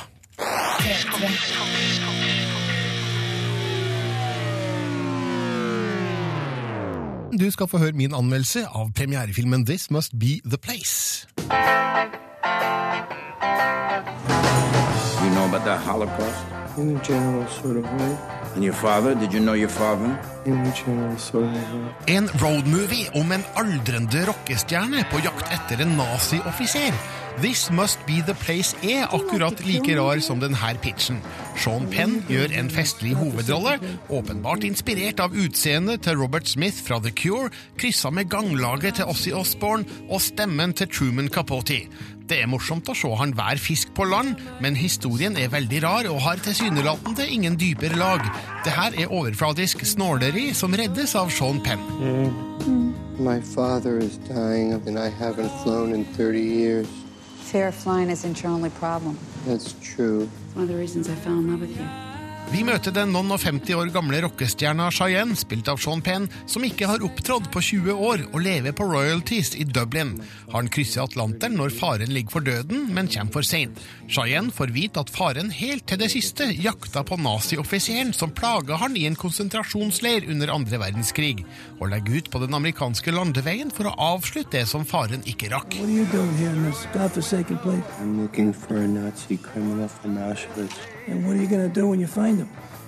Du 7.40 7.52
skal 7.52 7.68
få 7.68 7.78
høre 7.78 7.96
min 7.96 8.14
anmeldelse 8.14 8.66
av 8.68 8.90
premierefilmen 8.96 9.66
This 9.66 9.92
Must 9.92 10.12
Be 10.20 10.42
The 10.44 10.58
Place. 10.58 11.28
You 15.22 15.30
know 15.32 15.46
about 15.46 15.64
the 15.64 15.78
Holocaust? 15.78 16.46
In 16.78 16.98
a 16.98 17.00
general 17.04 17.48
sort 17.48 17.78
of 17.78 17.84
way. 17.84 18.18
And 18.56 18.64
your 18.64 18.74
father? 18.74 19.16
Did 19.16 19.34
you 19.34 19.40
know 19.40 19.54
your 19.54 19.70
father? 19.70 20.12
In 20.46 20.54
a 20.54 20.74
general 20.76 21.18
sort 21.18 21.44
of 21.44 21.74
way. 21.74 22.16
En 22.16 22.28
roadmovie 22.28 23.10
om 23.14 23.32
en 23.32 23.44
aldrende 23.56 24.26
rockestjerne 24.28 25.06
på 25.12 25.24
jakt 25.24 25.48
etter 25.56 25.86
en 25.86 25.96
nazioffiser. 25.98 26.92
This 27.40 27.72
Must 27.72 28.00
Be 28.06 28.20
The 28.28 28.36
Place 28.36 28.76
er 28.84 29.08
akkurat 29.16 29.62
like 29.66 29.96
rar 29.96 30.20
som 30.20 30.42
denne 30.42 30.74
pitchen. 30.84 31.22
Sean 31.56 31.88
Penn 31.90 32.20
gjør 32.28 32.52
en 32.60 32.70
festlig 32.70 33.14
hovedrolle, 33.16 33.78
åpenbart 34.10 34.66
inspirert 34.68 35.22
av 35.24 35.34
utseendet 35.34 36.04
til 36.04 36.20
Robert 36.20 36.48
Smith 36.48 36.84
fra 36.84 37.00
The 37.00 37.12
Cure, 37.16 37.50
kryssa 37.80 38.12
med 38.12 38.30
ganglaget 38.30 39.00
til 39.00 39.10
Ossie 39.12 39.36
Osborne 39.36 39.86
og 40.10 40.22
stemmen 40.22 40.74
til 40.74 40.90
Truman 40.92 41.30
Capote. 41.32 41.86
Det 42.28 42.38
er 42.44 42.48
morsomt 42.48 42.88
å 42.88 42.96
se 42.96 43.10
han 43.20 43.34
hver 43.36 43.60
fisk 43.60 43.92
på 43.96 44.06
land, 44.08 44.40
men 44.64 44.78
historien 44.80 45.36
er 45.36 45.52
veldig 45.52 45.82
rar 45.84 46.08
og 46.12 46.22
har 46.24 46.40
tilsynelatende 46.44 47.28
ingen 47.28 47.58
dypere 47.60 47.98
lag. 48.00 48.24
Det 48.66 48.76
her 48.76 48.96
er 48.96 49.12
overfladisk 49.12 49.84
snåleri 49.88 50.52
som 50.56 50.76
reddes 50.78 51.16
av 51.20 51.32
Sean 51.34 51.60
Penn. 51.64 51.84
My 53.20 53.40
father 53.42 54.00
is 54.00 54.18
dying, 54.30 54.74
and 54.74 54.98
I 54.98 55.10
haven't 55.10 55.52
flown 55.62 55.94
in 55.94 56.06
30 56.16 56.40
years. 56.40 57.01
Fear 57.52 57.68
of 57.68 57.76
flying 57.76 58.10
isn't 58.10 58.42
your 58.42 58.50
only 58.50 58.70
problem. 58.70 59.20
That's 59.46 59.76
true. 59.84 60.30
It's 60.46 60.56
one 60.56 60.64
of 60.64 60.70
the 60.70 60.78
reasons 60.78 61.10
I 61.10 61.16
fell 61.16 61.34
in 61.34 61.52
love 61.52 61.60
with 61.60 61.78
you. 61.78 62.11
Vi 62.50 62.64
møter 62.68 62.92
den 62.92 63.14
noen 63.14 63.32
og 63.32 63.40
50 63.40 63.78
år 63.80 63.92
gamle 63.94 64.18
rockestjerna 64.26 64.90
Cheyenne, 64.92 65.38
spilt 65.40 65.70
av 65.72 65.78
Sean 65.80 66.02
Penn, 66.04 66.26
som 66.50 66.66
ikke 66.68 66.90
har 66.90 67.04
opptrådt 67.06 67.48
på 67.54 67.62
20 67.64 68.02
år 68.10 68.24
og 68.32 68.42
lever 68.44 68.74
på 68.76 68.88
royalties 68.90 69.54
i 69.56 69.64
Dublin. 69.64 70.18
Han 70.52 70.68
krysser 70.74 71.06
Atlanteren 71.06 71.56
når 71.60 71.72
faren 71.78 72.12
ligger 72.12 72.36
for 72.36 72.48
døden, 72.48 72.90
men 72.96 73.08
kommer 73.14 73.38
for 73.38 73.48
seint. 73.48 73.80
Cheyenne 74.12 74.52
får 74.52 74.74
vite 74.76 75.04
at 75.04 75.14
faren 75.14 75.54
helt 75.56 75.86
til 75.88 76.02
det 76.02 76.12
siste 76.12 76.50
jakta 76.52 77.06
på 77.08 77.20
nazioffiseren 77.22 78.12
som 78.18 78.34
plaga 78.36 78.82
han 78.82 78.98
i 79.00 79.06
en 79.08 79.20
konsentrasjonsleir 79.20 80.28
under 80.32 80.52
andre 80.52 80.82
verdenskrig, 80.82 81.46
og 81.80 81.94
legger 81.94 82.20
ut 82.20 82.32
på 82.34 82.44
den 82.44 82.58
amerikanske 82.58 83.16
landeveien 83.16 83.72
for 83.72 83.88
å 83.88 83.98
avslutte 84.12 84.58
det 84.58 84.66
som 84.68 84.88
faren 84.88 85.24
ikke 85.30 85.54
rakk. 85.54 85.78
Hva 85.80 85.88
gjør 85.88 86.10
du 86.12 86.18
her, 86.20 86.34
here 86.42 86.56
in 86.56 86.66
this 86.68 86.88
godforsaken 86.92 87.62
place? 87.64 88.00
I'm 88.02 88.20
looking 88.20 88.52
for 88.52 88.76
a 88.76 88.88
Nazi 88.88 89.38
criminal 89.38 89.88
from 89.88 90.18
Auschwitz. 90.18 91.01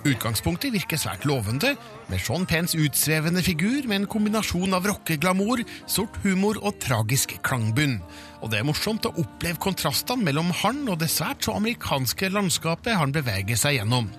Utgangspunktet 0.04 0.74
virker 0.74 1.00
svært 1.00 1.24
lovende, 1.24 1.70
med 2.12 2.20
Sean 2.20 2.44
Penns 2.44 2.74
utsvevende 2.76 3.40
figur 3.42 3.86
med 3.88 4.02
en 4.02 4.10
kombinasjon 4.10 4.76
av 4.76 4.84
rockeglamour, 4.84 5.62
sort 5.88 6.18
humor 6.22 6.60
og 6.60 6.76
tragisk 6.82 7.38
klangbunn. 7.46 8.02
Og 8.44 8.50
det 8.52 8.58
er 8.60 8.66
morsomt 8.68 9.06
å 9.08 9.14
oppleve 9.22 9.56
kontrastene 9.64 10.26
mellom 10.26 10.50
han 10.60 10.82
og 10.92 10.98
det 11.00 11.08
svært 11.08 11.46
så 11.46 11.54
amerikanske 11.56 12.28
landskapet 12.28 12.98
han 13.00 13.14
beveger 13.14 13.56
seg 13.56 13.78
gjennom. 13.78 14.10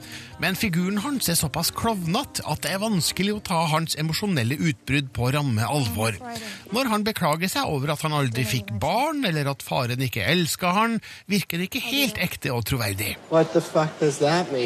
Men 0.42 0.58
figuren 0.60 0.98
hans 1.00 1.30
er 1.32 1.38
såpass 1.40 1.70
klovnete 1.72 2.44
at 2.50 2.64
det 2.66 2.74
er 2.76 2.82
vanskelig 2.82 3.36
å 3.38 3.44
ta 3.46 3.62
hans 3.72 3.96
emosjonelle 4.02 4.58
utbrudd 4.58 5.12
på 5.16 5.30
ramme 5.32 5.64
alvor. 5.64 6.18
Når 6.76 6.90
han 6.92 7.06
beklager 7.08 7.52
seg 7.52 7.70
over 7.72 7.94
at 7.94 8.04
han 8.04 8.16
aldri 8.18 8.44
fikk 8.50 8.74
barn, 8.82 9.22
eller 9.30 9.48
at 9.54 9.64
faren 9.64 10.02
ikke 10.04 10.26
elska 10.26 10.74
han, 10.76 10.98
virker 11.32 11.62
det 11.62 11.70
ikke 11.70 11.84
helt 11.86 12.20
ekte 12.26 12.52
og 12.52 12.66
troverdig. 12.68 13.14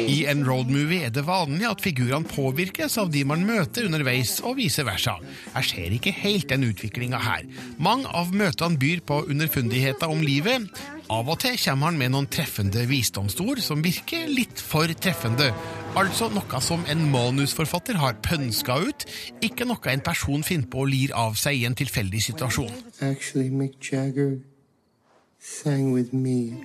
I 0.00 0.18
en 0.32 0.42
roadmovie 0.48 1.06
er 1.06 1.14
det 1.14 1.26
vanlig 1.28 1.68
at 1.68 1.84
figurene 1.84 2.26
påvirkes 2.32 2.98
av 2.98 3.12
de 3.14 3.22
man 3.28 3.44
møter 3.46 3.86
underveis, 3.86 4.38
og 4.42 4.58
vice 4.58 4.82
versa. 4.88 5.18
Jeg 5.52 5.70
ser 5.70 5.94
ikke 6.00 6.16
helt 6.24 6.48
den 6.50 6.66
utviklinga 6.72 7.20
her. 7.22 7.46
Mange 7.78 8.10
av 8.10 8.34
møtene 8.34 8.80
byr 8.80 9.04
på 9.06 9.22
underfundigheter 9.50 10.08
om 10.08 10.22
livet. 10.22 10.70
Av 11.10 11.28
og 11.28 11.40
til 11.42 11.56
kommer 11.58 11.90
han 11.90 11.98
med 11.98 12.12
noen 12.14 12.28
treffende 12.30 12.84
visdomsord 12.86 13.60
som 13.60 13.82
virker 13.82 14.28
litt 14.30 14.60
for 14.60 14.86
treffende. 14.94 15.50
Altså 15.98 16.28
noe 16.30 16.60
som 16.62 16.84
en 16.86 17.02
manusforfatter 17.10 17.98
har 17.98 18.20
pønska 18.22 18.78
ut, 18.78 19.06
ikke 19.42 19.66
noe 19.66 19.90
en 19.90 20.04
person 20.06 20.44
finner 20.46 20.70
på 20.70 20.84
å 20.84 20.86
lir 20.86 21.10
av 21.14 21.34
seg 21.34 21.58
i 21.58 21.66
en 21.66 21.74
tilfeldig 21.74 22.22
situasjon. 22.30 22.70
Actually, 23.02 23.50
Mick 23.50 23.82
Jagger. 23.90 24.38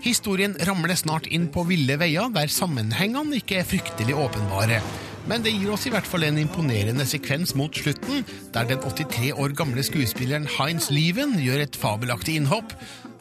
Historien 0.04 0.54
ramler 0.68 0.98
snart 1.00 1.30
inn 1.32 1.48
på 1.48 1.64
ville 1.64 1.96
veier 1.98 2.28
der 2.36 2.52
sammenhengene 2.52 3.40
ikke 3.40 3.62
er 3.62 3.70
fryktelig 3.70 4.18
åpenbare. 4.20 4.82
Men 5.26 5.42
det 5.42 5.56
gir 5.56 5.72
oss 5.74 5.88
i 5.90 5.94
hvert 5.94 6.06
fall 6.06 6.28
en 6.28 6.38
imponerende 6.38 7.06
sekvens 7.10 7.56
mot 7.58 7.74
slutten, 7.74 8.26
der 8.54 8.70
den 8.70 8.84
83 8.84 9.32
år 9.34 9.56
gamle 9.58 9.84
skuespilleren 9.86 10.46
Heinz 10.58 10.92
Lieven 10.94 11.40
gjør 11.42 11.66
et 11.66 11.80
fabelaktig 11.82 12.38
innhopp. 12.38 12.76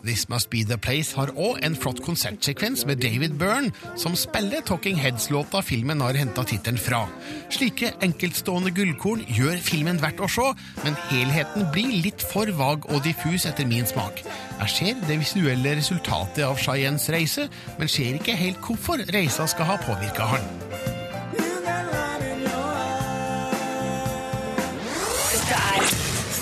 This 0.05 0.29
Must 0.29 0.51
Be 0.53 0.61
The 0.69 0.77
Place 0.77 1.17
har 1.17 1.31
òg 1.33 1.63
en 1.65 1.77
flott 1.81 2.03
konsertsekvens 2.05 2.83
med 2.85 3.01
David 3.01 3.39
Byrne, 3.41 3.73
som 3.97 4.13
spiller 4.21 4.61
Talking 4.69 4.99
Heads-låta 5.01 5.63
filmen 5.65 6.03
har 6.05 6.19
henta 6.21 6.45
tittelen 6.45 6.77
fra. 6.79 7.07
Slike 7.55 7.95
enkeltstående 8.05 8.75
gullkorn 8.77 9.25
gjør 9.33 9.57
filmen 9.65 10.01
verdt 10.03 10.21
å 10.21 10.29
se, 10.29 10.51
men 10.85 10.99
helheten 11.09 11.71
blir 11.73 11.95
litt 12.05 12.25
for 12.35 12.53
vag 12.59 12.85
og 12.93 13.01
diffus 13.07 13.49
etter 13.49 13.69
min 13.71 13.89
smak. 13.89 14.21
Jeg 14.61 14.75
ser 14.75 15.01
det 15.09 15.17
visuelle 15.23 15.79
resultatet 15.81 16.45
av 16.45 16.61
Cheyennes 16.61 17.09
reise, 17.15 17.49
men 17.81 17.89
ser 17.89 18.21
ikke 18.21 18.37
helt 18.37 18.61
hvorfor 18.61 19.07
reisa 19.17 19.49
skal 19.49 19.73
ha 19.73 19.81
påvirka 19.89 20.29
han. 20.35 21.04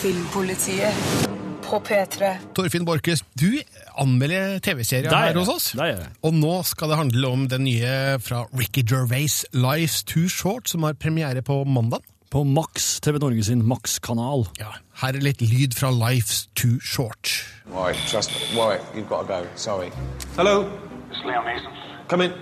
Filmpolitiet 0.02 1.28
på 1.62 1.78
P3. 1.86 2.32
Torfinn 2.58 2.82
Borchhus, 2.82 3.20
du 3.38 3.60
anmelder 4.02 4.56
TV-serier 4.58 5.14
her 5.14 5.36
hos 5.38 5.50
oss. 5.52 5.68
Det 5.78 5.86
er. 5.92 6.08
Og 6.26 6.34
nå 6.34 6.56
skal 6.66 6.90
det 6.90 6.98
handle 6.98 7.30
om 7.30 7.44
den 7.46 7.62
nye 7.68 8.18
fra 8.18 8.40
Ricky 8.50 8.82
Gervais, 8.82 9.44
Life's 9.54 10.02
Too 10.02 10.26
Short, 10.26 10.66
som 10.72 10.82
har 10.82 10.98
premiere 10.98 11.44
på 11.46 11.60
mandag. 11.62 12.02
På 12.34 12.42
Max, 12.42 12.98
TV 13.04 13.22
Norge 13.22 13.46
sin 13.46 13.62
Max-kanal. 13.62 14.48
Ja, 14.58 14.74
her 15.04 15.14
er 15.14 15.22
litt 15.22 15.38
lyd 15.38 15.78
fra 15.78 15.94
Life's 15.94 16.48
Too 16.58 16.82
Short. 16.82 17.30
Warwick, 17.70 18.02
just 18.10 18.34
me. 18.34 18.58
Warwick, 18.58 18.82
you've 18.96 19.08
got 19.08 19.28
to 19.28 19.30
go. 19.30 19.46
Sorry. 19.54 19.92
Hello? 20.34 20.66
It's 21.12 21.22
Liam 21.22 21.46
Neeson. 21.46 21.70
Come 22.08 22.22
in. 22.26 22.34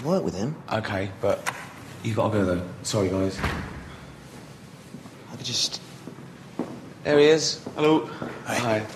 I 0.00 0.08
work 0.08 0.24
with 0.24 0.34
him. 0.34 0.56
Okay, 0.72 1.10
but 1.20 1.44
you've 2.02 2.16
got 2.16 2.32
to 2.32 2.38
go 2.38 2.44
though. 2.46 2.62
Sorry, 2.82 3.10
guys. 3.10 3.38
I 5.30 5.36
could 5.36 5.44
just... 5.44 5.82
There 7.04 7.18
he 7.18 7.26
is. 7.26 7.60
Hello. 7.74 8.06
Hi. 8.46 8.86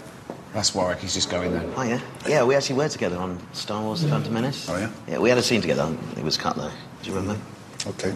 That's 0.55 0.73
Warwick. 0.75 1.01
He's 1.01 1.13
just 1.13 1.29
going 1.29 1.51
there. 1.51 1.65
Oh 1.77 1.83
yeah, 1.83 2.01
yeah. 2.27 2.45
We 2.45 2.55
actually 2.55 2.77
were 2.77 2.89
together 2.89 3.19
on 3.19 3.39
Star 3.53 3.83
Wars: 3.83 4.01
The 4.03 4.09
Phantom 4.09 4.33
Menace. 4.33 4.69
Oh 4.71 4.79
yeah. 4.79 4.91
Yeah, 5.09 5.19
we 5.19 5.29
had 5.29 5.39
a 5.39 5.43
scene 5.43 5.61
together. 5.61 5.93
It 6.17 6.23
was 6.23 6.37
cut 6.37 6.57
though. 6.57 6.71
Do 7.03 7.11
you 7.11 7.17
remember? 7.17 7.41
Okay. 7.87 8.15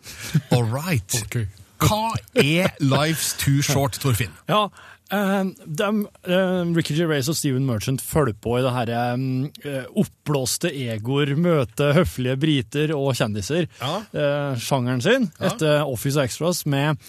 All 0.52 0.64
right. 0.64 1.24
Hva 1.80 2.12
er 2.36 2.68
Life's 2.80 3.32
Too 3.40 3.62
Short, 3.62 3.96
Torfinn? 3.98 4.36
Ja, 4.46 4.68
eh, 5.10 5.44
dem, 5.64 6.06
eh, 6.28 6.74
Ricky 6.76 6.94
Gervais 6.94 7.28
og 7.32 7.36
Steven 7.36 7.64
Merchant 7.64 8.02
følger 8.04 8.36
på 8.36 8.58
i 8.58 8.62
det 8.62 8.74
her 8.76 8.92
eh, 8.92 9.86
oppblåste 9.88 10.68
egoer 10.68 11.32
møter 11.40 11.96
høflige 11.96 12.36
briter 12.36 12.92
og 12.94 13.16
kjendiser. 13.16 13.70
Eh, 13.80 14.52
sjangeren 14.60 15.00
sin 15.00 15.30
etter 15.40 15.88
Office 15.88 16.20
Extras 16.20 16.66
med 16.68 17.00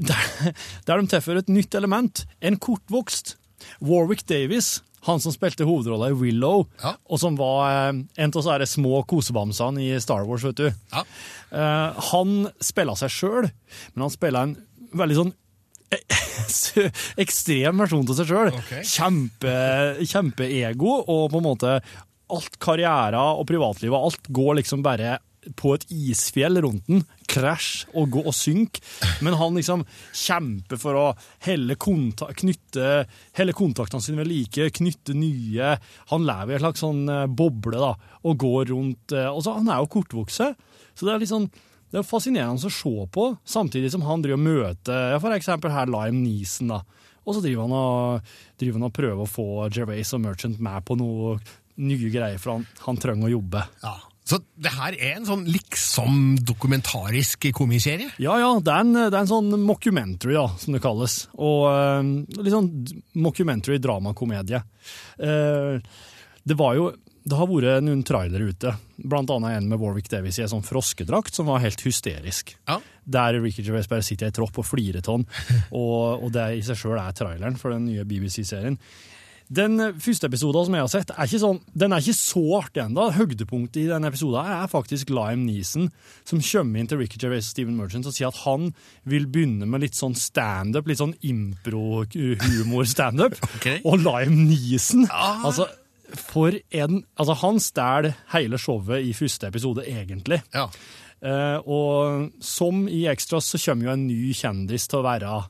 der, 0.00 0.52
der 0.88 1.00
de 1.02 1.12
tilfører 1.12 1.44
et 1.44 1.52
nytt 1.52 1.74
element. 1.78 2.24
En 2.40 2.58
kortvokst 2.60 3.36
Warwick 3.80 4.26
Davis, 4.28 4.80
han 5.06 5.22
som 5.22 5.34
spilte 5.34 5.66
hovedrolla 5.66 6.10
i 6.10 6.18
Willow, 6.18 6.66
og 6.82 7.20
som 7.22 7.38
var 7.38 7.70
eh, 7.70 8.02
en 8.24 8.36
av 8.36 8.60
de 8.62 8.68
små 8.68 9.02
kosebamsene 9.08 9.84
i 9.84 9.90
Star 10.02 10.26
Wars, 10.28 10.44
vet 10.46 10.60
du. 10.60 10.70
Ja. 10.92 11.04
han 12.10 12.48
spiller 12.60 12.98
seg 12.98 13.12
sjøl, 13.14 13.50
men 13.94 14.06
han 14.06 14.12
spiller 14.14 14.48
en 14.48 14.56
veldig 14.96 15.18
sånn 15.20 15.34
ekstrem 17.22 17.78
versjon 17.84 18.08
av 18.10 18.18
seg 18.18 18.32
sjøl. 18.32 18.50
Kjempe, 18.82 19.54
kjempeego, 20.02 20.98
og 21.06 21.30
på 21.32 21.40
en 21.40 21.46
måte 21.46 21.78
alt 22.34 22.58
karriere 22.62 23.20
og 23.38 23.46
privatlivet, 23.46 23.96
alt 23.98 24.30
går 24.34 24.58
liksom 24.60 24.82
bare 24.82 25.18
på 25.58 25.74
et 25.76 25.86
isfjell 25.92 26.60
rundt 26.64 26.88
den. 26.88 27.04
krasj 27.30 27.86
og 27.98 28.10
gå 28.14 28.22
og 28.22 28.34
synke, 28.34 28.80
men 29.24 29.36
han 29.36 29.56
liksom 29.58 29.84
kjemper 30.14 30.80
for 30.80 30.98
å 30.98 31.06
helle, 31.44 31.74
kontak 31.76 32.38
knytte, 32.40 33.04
helle 33.36 33.54
kontaktene 33.56 34.02
sine 34.02 34.22
ved 34.22 34.30
like, 34.30 34.70
knytte 34.78 35.16
nye. 35.18 35.74
Han 36.12 36.26
lever 36.26 36.54
i 36.54 36.58
en 36.58 36.64
slags 36.64 36.84
sånn 36.84 37.06
eh, 37.12 37.26
boble 37.26 37.80
da, 37.82 37.92
og 38.24 38.38
går 38.40 38.70
rundt 38.72 39.14
eh, 39.16 39.28
og 39.30 39.42
så, 39.44 39.56
Han 39.58 39.70
er 39.72 39.82
jo 39.82 39.90
kortvokst, 39.98 40.54
så 40.96 41.06
det 41.06 41.14
er 41.14 41.22
litt 41.22 41.32
sånn 41.32 41.50
det 41.86 42.00
er 42.00 42.06
fascinerende 42.06 42.66
å 42.66 42.72
se 42.72 43.04
på, 43.14 43.24
samtidig 43.46 43.92
som 43.94 44.02
han 44.04 44.22
driver 44.24 44.40
og 44.40 44.42
møter 44.42 45.12
ja, 45.14 45.20
for 45.22 45.34
eksempel 45.36 45.70
her 45.70 45.86
Lime 45.86 46.18
Neeson. 46.18 46.72
da. 46.74 46.80
Og 47.26 47.36
så 47.36 47.42
driver 47.44 47.66
han 47.66 47.74
og, 47.74 48.34
driver 48.58 48.80
han 48.80 48.88
og 48.88 48.96
prøver 48.96 49.22
å 49.22 49.30
få 49.30 49.46
Gervais 49.74 50.12
og 50.14 50.22
Merchant 50.24 50.60
med 50.62 50.84
på 50.86 50.98
noe 50.98 51.36
nye 51.76 52.10
greier, 52.10 52.38
for 52.42 52.56
han, 52.56 52.66
han 52.86 52.98
trenger 53.00 53.28
å 53.28 53.34
jobbe. 53.36 53.62
Ja. 53.82 53.94
Så 54.26 54.40
det 54.58 54.72
her 54.74 54.96
er 54.98 55.20
en 55.20 55.26
sånn 55.28 55.44
liksom 55.46 56.34
dokumentarisk 56.42 57.46
komiserie? 57.54 58.10
Ja, 58.18 58.34
ja. 58.42 58.50
Det 58.58 58.72
er 58.74 58.82
en, 58.82 58.94
det 58.96 59.12
er 59.12 59.20
en 59.20 59.30
sånn 59.30 59.52
mockumentary, 59.62 60.34
da, 60.34 60.48
som 60.58 60.74
det 60.74 60.82
kalles. 60.82 61.20
Og 61.38 61.66
uh, 61.70 62.02
litt 62.40 62.54
sånn 62.54 62.72
mockumentary 63.22 63.78
dramakomedie. 63.82 64.64
Uh, 65.22 65.78
det 66.46 66.58
var 66.58 66.74
jo 66.78 66.90
det 67.26 67.34
har 67.34 67.48
vært 67.50 67.82
noen 67.82 68.04
trailere 68.06 68.52
ute, 68.52 68.70
blant 69.02 69.30
annet 69.34 69.56
en 69.58 69.70
med 69.72 69.80
Warwick 69.82 70.06
Davis 70.12 70.38
i 70.38 70.44
en 70.44 70.52
sånn 70.52 70.66
froskedrakt 70.66 71.34
som 71.34 71.48
var 71.50 71.58
helt 71.64 71.82
hysterisk. 71.82 72.52
Der 73.02 73.38
Ricky 73.42 73.64
Gervais 73.66 73.90
bare 73.90 74.06
sitter 74.06 74.28
i 74.28 74.30
en 74.30 74.36
tropp 74.36 74.60
og 74.62 74.68
flirer 74.68 75.02
av 75.02 75.16
han, 75.16 75.26
og, 75.80 76.22
og 76.22 76.30
det 76.36 76.46
i 76.54 76.62
seg 76.66 76.78
sjøl 76.78 77.00
er 77.02 77.16
traileren 77.18 77.58
for 77.58 77.74
den 77.74 77.88
nye 77.88 78.06
BBC-serien. 78.06 78.78
Den 79.48 79.78
første 80.02 80.26
episoden 80.26 80.64
som 80.66 80.74
jeg 80.74 80.82
har 80.82 80.88
sett, 80.90 81.10
er 81.14 81.22
ikke, 81.28 81.38
sånn, 81.38 81.60
den 81.78 81.92
er 81.94 82.02
ikke 82.02 82.18
så 82.18 82.40
artig 82.58 82.82
ennå. 82.82 83.04
Høydepunktet 83.14 83.78
i 83.84 83.90
denne 83.90 84.08
episoden 84.10 84.42
er 84.42 84.66
faktisk 84.72 85.10
Lime 85.14 85.44
Neeson, 85.46 85.90
som 86.26 86.42
kommer 86.42 86.80
inn 86.80 86.88
til 86.90 86.98
Ricky 86.98 87.18
Gervais 87.22 87.46
og 87.46 87.50
Steven 87.52 87.76
Merchant 87.78 88.08
og 88.10 88.14
sier 88.16 88.28
at 88.32 88.42
han 88.42 88.62
vil 89.06 89.28
begynne 89.30 89.66
med 89.70 89.80
litt 89.86 89.96
sånn 89.98 90.16
standup, 90.18 90.90
litt 90.90 90.98
sånn 91.02 91.14
impro-humor-standup. 91.22 93.38
Og 93.86 93.94
Lime 94.02 94.36
Neeson 94.48 95.06
altså, 95.10 95.66
for 96.16 96.52
en 96.74 97.04
Altså, 97.18 97.34
han 97.42 97.60
stjeler 97.62 98.14
hele 98.34 98.58
showet 98.60 99.06
i 99.06 99.12
første 99.16 99.46
episode, 99.50 99.82
egentlig. 99.86 100.40
Eh, 101.26 101.58
og 101.64 102.26
som 102.44 102.84
i 102.92 103.06
Extras 103.08 103.46
så 103.48 103.58
kommer 103.62 103.88
jo 103.88 103.92
en 103.94 104.06
ny 104.08 104.34
kjendis 104.36 104.84
til 104.90 104.98
å 105.00 105.06
være 105.06 105.30
eh, 105.32 105.46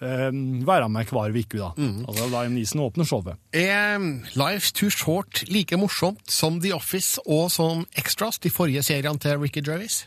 være 0.00 0.88
med 0.92 1.08
hver 1.08 1.32
uke, 1.36 1.58
da. 1.58 1.70
Altså, 2.08 2.26
Lime 2.28 2.54
Neeson 2.58 2.82
åpner 2.84 3.04
showet. 3.08 3.38
Er 3.56 3.98
Life's 4.36 4.72
Too 4.76 4.90
Short 4.90 5.44
like 5.48 5.76
morsomt 5.80 6.30
som 6.30 6.60
The 6.60 6.74
Office 6.76 7.20
og 7.26 7.50
som 7.50 7.86
Extras, 7.96 8.38
de 8.38 8.50
forrige 8.50 8.82
seriene 8.82 9.18
til 9.18 9.38
Ricky 9.40 9.62
Gervais? 9.64 10.04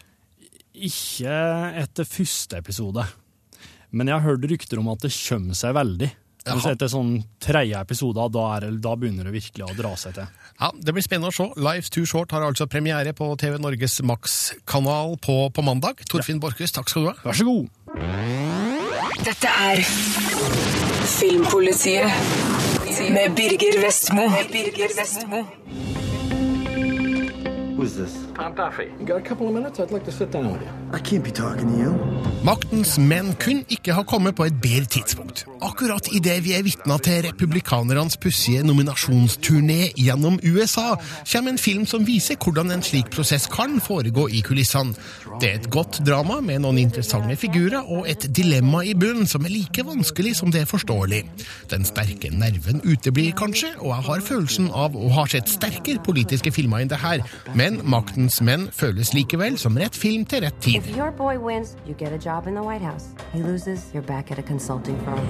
Ikke 0.76 1.34
etter 1.82 2.06
første 2.08 2.58
episode, 2.62 3.04
men 3.92 4.08
jeg 4.08 4.20
har 4.20 4.28
hørt 4.30 4.46
rykter 4.52 4.80
om 4.80 4.92
at 4.94 5.02
det 5.04 5.12
kommer 5.28 5.58
seg 5.58 5.74
veldig. 5.76 6.12
Hvis 6.50 6.66
etter 6.72 6.90
sånn 6.90 7.18
tredje 7.44 7.78
episode, 7.78 8.24
da, 8.34 8.46
er 8.58 8.72
da 8.82 8.94
begynner 8.98 9.28
det 9.28 9.34
virkelig 9.36 9.66
å 9.68 9.76
dra 9.78 9.92
seg 10.00 10.16
til. 10.18 10.30
Ja, 10.60 10.72
Det 10.74 10.96
blir 10.96 11.06
spennende 11.06 11.30
å 11.30 11.36
se. 11.36 11.50
Life's 11.62 11.92
Too 11.94 12.08
Short 12.10 12.32
har 12.34 12.46
altså 12.48 12.66
premiere 12.72 13.14
på 13.14 13.28
TV 13.38 13.60
Norges 13.62 14.00
Max-kanal 14.02 15.18
på, 15.22 15.42
på 15.54 15.66
mandag. 15.66 16.02
Torfinn 16.10 16.40
Borchhus, 16.42 16.74
takk 16.74 16.90
skal 16.90 17.06
du 17.06 17.12
ha. 17.12 17.18
Vær 17.28 17.38
så 17.38 17.50
god. 17.52 18.49
Dette 19.26 19.48
er 19.48 19.76
Filmpolitiet 21.06 22.12
med 23.12 23.36
Birger 23.36 23.82
Vestmo. 23.86 24.22
Birger 24.52 24.96
Vestmo. 25.00 25.44
Who's 27.78 27.94
this? 27.94 28.29
Tom 28.40 28.56
Duffy. 28.56 28.88
You 29.00 29.06
got 29.06 29.18
a 29.18 29.22
couple 29.22 29.48
of 29.48 29.54
minutes? 29.54 29.80
I'd 29.80 29.92
like 29.92 30.06
to 30.06 30.12
sit 30.12 30.32
down 30.32 30.54
with 30.54 30.62
you. 30.62 30.70
I 30.94 31.00
can't 31.00 31.24
be 31.24 31.32
talking 31.32 31.68
to 31.72 31.78
you. 31.78 31.92
Maktens 32.48 32.94
menn 32.98 33.34
kun 33.36 33.66
ikke 33.68 33.92
ha 33.98 34.06
kommet 34.08 34.38
på 34.38 34.46
et 34.48 34.56
bedre 34.64 34.88
tidspunkt. 34.88 35.44
Akkurat 35.62 36.08
idet 36.16 36.38
vi 36.46 36.54
er 36.56 36.64
vitna 36.64 36.96
til 37.04 37.26
republikanernes 37.26 38.16
pussige 38.24 38.64
nominasjonsturné 38.64 39.90
gjennom 40.00 40.40
USA, 40.40 40.96
kommer 41.28 41.52
en 41.52 41.60
film 41.60 41.84
som 41.86 42.06
viser 42.08 42.40
hvordan 42.40 42.72
en 42.72 42.84
slik 42.86 43.12
prosess 43.12 43.50
kan 43.52 43.82
foregå 43.84 44.30
i 44.32 44.40
kulissene. 44.40 44.96
Det 45.42 45.50
er 45.50 45.60
et 45.60 45.68
godt 45.70 46.00
drama 46.08 46.40
med 46.40 46.64
noen 46.64 46.80
interessante 46.80 47.36
figurer 47.36 47.84
og 47.84 48.08
et 48.08 48.30
dilemma 48.36 48.86
i 48.88 48.96
bunnen 48.96 49.28
som 49.28 49.44
er 49.44 49.52
like 49.52 49.84
vanskelig 49.84 50.38
som 50.40 50.52
det 50.56 50.64
er 50.64 50.72
forståelig. 50.72 51.22
Den 51.76 51.84
sterke 51.88 52.32
nerven 52.32 52.80
uteblir 52.88 53.36
kanskje, 53.36 53.74
og 53.84 53.92
jeg 53.92 54.08
har 54.08 54.26
følelsen 54.32 54.72
av 54.72 54.96
å 54.96 55.12
ha 55.20 55.28
sett 55.28 55.52
sterkere 55.52 56.00
politiske 56.08 56.56
filmer 56.56 56.86
enn 56.86 56.96
det 56.96 57.04
her, 57.04 57.20
men 57.60 57.82
Maktens 57.84 58.29
menn 58.46 58.68
føles 58.76 59.12
likevel 59.16 59.58
som 59.60 59.78
rett 59.80 59.98
film 59.98 60.26
til 60.30 60.44
rett 60.46 60.58
tid. 60.62 60.86
Wins, 61.40 61.76
loses. 63.34 63.86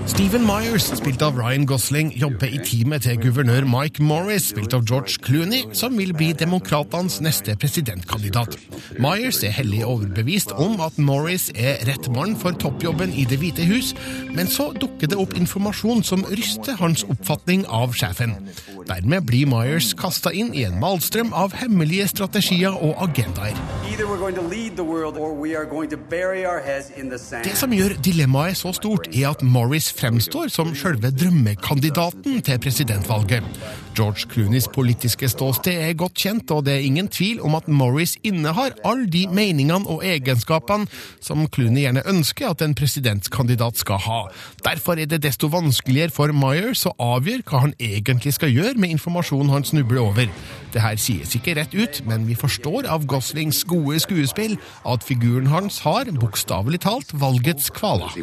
Stephen 0.10 0.46
Myers, 0.46 0.88
spilt 1.00 1.22
av 1.26 1.38
Ryan 1.40 1.66
Gosling, 1.70 2.12
jobber 2.18 2.52
i 2.52 2.60
teamet 2.66 3.06
til 3.06 3.20
guvernør 3.24 3.68
Mike 3.70 4.04
Morris, 4.04 4.50
spilt 4.52 4.74
av 4.76 4.84
George 4.90 5.20
Clooney, 5.24 5.68
som 5.78 5.96
vil 6.00 6.14
bli 6.18 6.32
demokratenes 6.38 7.20
neste 7.24 7.56
presidentkandidat. 7.60 8.58
Myers 9.00 9.44
er 9.48 9.54
hellig 9.56 9.84
overbevist 9.88 10.56
om 10.58 10.80
at 10.84 10.98
Morris 11.00 11.50
er 11.56 11.84
rett 11.88 12.10
mann 12.16 12.36
for 12.40 12.58
toppjobben 12.60 13.14
i 13.14 13.28
Det 13.30 13.40
hvite 13.42 13.68
hus, 13.70 13.94
men 14.34 14.50
så 14.50 14.72
dukker 14.74 15.12
det 15.12 15.20
opp 15.20 15.36
informasjon 15.38 16.04
som 16.04 16.26
ryster 16.32 16.80
hans 16.80 17.06
oppfatning 17.08 17.66
av 17.68 17.94
sjefen. 17.98 18.36
Dermed 18.90 19.28
blir 19.30 19.46
Myers 19.50 19.92
kasta 19.98 20.32
inn 20.34 20.50
i 20.58 20.66
en 20.66 20.80
malstrøm 20.82 21.30
av 21.38 21.54
hemmelige 21.60 22.08
strategier 22.10 22.74
og 22.74 22.89
agendaer. 22.98 23.54
Det 27.44 27.56
som 27.60 27.74
gjør 27.76 27.98
dilemmaet 28.00 28.56
så 28.56 28.72
stort, 28.72 29.10
er 29.12 29.26
at 29.34 29.42
Morris 29.44 29.90
fremstår 29.92 30.48
som 30.54 30.72
selve 30.72 31.12
drømmekandidaten 31.12 32.38
til 32.48 32.62
presidentvalget. 32.64 33.44
George 33.98 34.30
Clooneys 34.32 34.70
politiske 34.72 35.28
ståsted 35.28 35.76
er 35.76 35.98
godt 36.00 36.16
kjent, 36.16 36.52
og 36.56 36.64
det 36.66 36.78
er 36.78 36.86
ingen 36.88 37.10
tvil 37.12 37.42
om 37.44 37.58
at 37.60 37.68
Morris 37.68 38.16
innehar 38.24 38.78
alle 38.88 39.10
de 39.12 39.26
meningene 39.28 39.84
og 39.92 40.06
egenskapene 40.08 40.88
som 41.20 41.44
Clooney 41.52 41.84
gjerne 41.84 42.06
ønsker 42.08 42.54
at 42.54 42.64
en 42.64 42.78
presidentkandidat 42.80 43.84
skal 43.84 44.00
ha. 44.06 44.22
Derfor 44.64 44.96
er 44.96 45.12
det 45.12 45.26
desto 45.28 45.52
vanskeligere 45.52 46.16
for 46.16 46.32
Myers 46.32 46.86
å 46.88 46.96
avgjøre 47.18 47.44
hva 47.52 47.66
han 47.66 47.76
egentlig 47.76 48.38
skal 48.40 48.56
gjøre 48.56 48.80
med 48.80 48.96
informasjonen 48.96 49.52
han 49.58 49.68
snubler 49.68 50.06
over. 50.08 50.32
Det 50.72 50.86
her 50.86 50.96
sies 51.02 51.36
ikke 51.36 51.58
rett 51.58 51.76
ut, 51.76 52.04
men 52.08 52.30
vi 52.30 52.40
forstår 52.40 52.88
av 52.88 53.10
Goslings 53.10 53.66
gode 53.68 53.89
skuespill 53.98 54.58
at 54.86 55.04
figuren 55.04 55.50
hans 55.50 55.82
har, 55.82 56.06
bokstavelig 56.22 56.84
talt, 56.86 57.14
valgets 57.18 57.72
kvaler. 57.74 58.14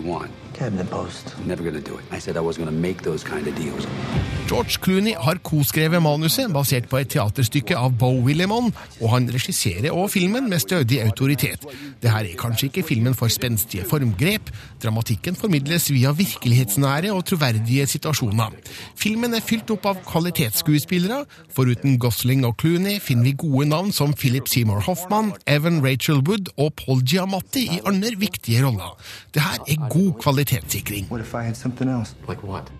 George 4.47 4.79
Clooney 4.85 5.13
har 5.21 5.41
koskrevet 5.45 6.01
manuset 6.03 6.53
basert 6.55 6.87
på 6.89 7.01
et 7.03 7.11
teaterstykke 7.13 7.77
av 7.77 7.93
Bo 7.99 8.13
Willimon, 8.25 8.71
og 9.03 9.11
han 9.13 9.27
regisserer 9.35 9.91
også 9.91 10.15
filmen 10.15 10.49
med 10.49 10.63
stødig 10.63 11.03
autoritet. 11.03 11.67
Det 12.01 12.13
her 12.13 12.25
er 12.25 12.39
kanskje 12.41 12.71
ikke 12.71 12.87
filmen 12.89 13.17
for 13.19 13.29
spenstige 13.33 13.85
formgrep, 13.85 14.49
dramatikken 14.83 15.37
formidles 15.37 15.91
via 15.93 16.15
virkelighetsnære 16.17 17.13
og 17.13 17.25
troverdige 17.29 17.87
situasjoner. 17.91 18.55
Filmen 18.97 19.35
er 19.37 19.45
fylt 19.45 19.71
opp 19.75 19.91
av 19.91 20.01
kvalitetsskuespillere, 20.09 21.25
foruten 21.53 21.99
Gosling 22.01 22.47
og 22.49 22.57
Clooney 22.63 23.01
finner 23.03 23.29
vi 23.29 23.37
gode 23.45 23.69
navn 23.75 23.93
som 23.93 24.15
Philip 24.17 24.49
Seymour 24.49 24.81
Hoffman, 24.87 25.35
Evan 25.57 25.81
Rachel 25.85 26.21
Wood 26.29 26.53
og 26.57 26.73
Paul 26.77 27.01
Giamatti 27.09 27.67
i 27.77 27.81
andre 27.87 28.13
viktige 28.19 28.67
roller. 28.67 28.97
Det 29.35 29.43
her 29.43 29.63
er 29.69 29.89
god 29.89 30.13
kvalitetssikring. 30.21 31.07
What 31.11 31.27
if 31.27 31.35
I 31.35 31.47
had 31.49 31.55
something 31.55 31.91
else? 31.91 32.15
Like 32.29 32.45
what? 32.45 32.73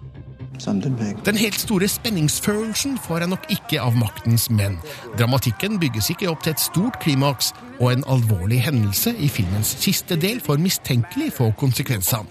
Something 0.59 0.97
big. 0.99 1.25
Den 1.27 1.37
helt 1.37 1.61
store 1.61 1.89
spenningsfølelsen 1.89 2.99
får 2.99 3.19
jeg 3.19 3.29
nok 3.29 3.45
ikke 3.53 3.81
av 3.81 3.97
maktens 3.97 4.49
menn. 4.51 4.79
Dramatikken 5.19 5.77
bygges 5.81 6.11
ikke 6.13 6.31
opp 6.33 6.45
til 6.45 6.55
et 6.55 6.63
stort 6.63 6.97
klimaks, 7.03 7.53
og 7.81 7.93
en 7.93 8.07
alvorlig 8.09 8.63
hendelse 8.65 9.13
i 9.21 9.29
filmens 9.29 9.75
siste 9.83 10.17
del 10.21 10.41
får 10.41 10.61
mistenkelig 10.63 11.33
få 11.37 11.51
konsekvenser. 11.61 12.25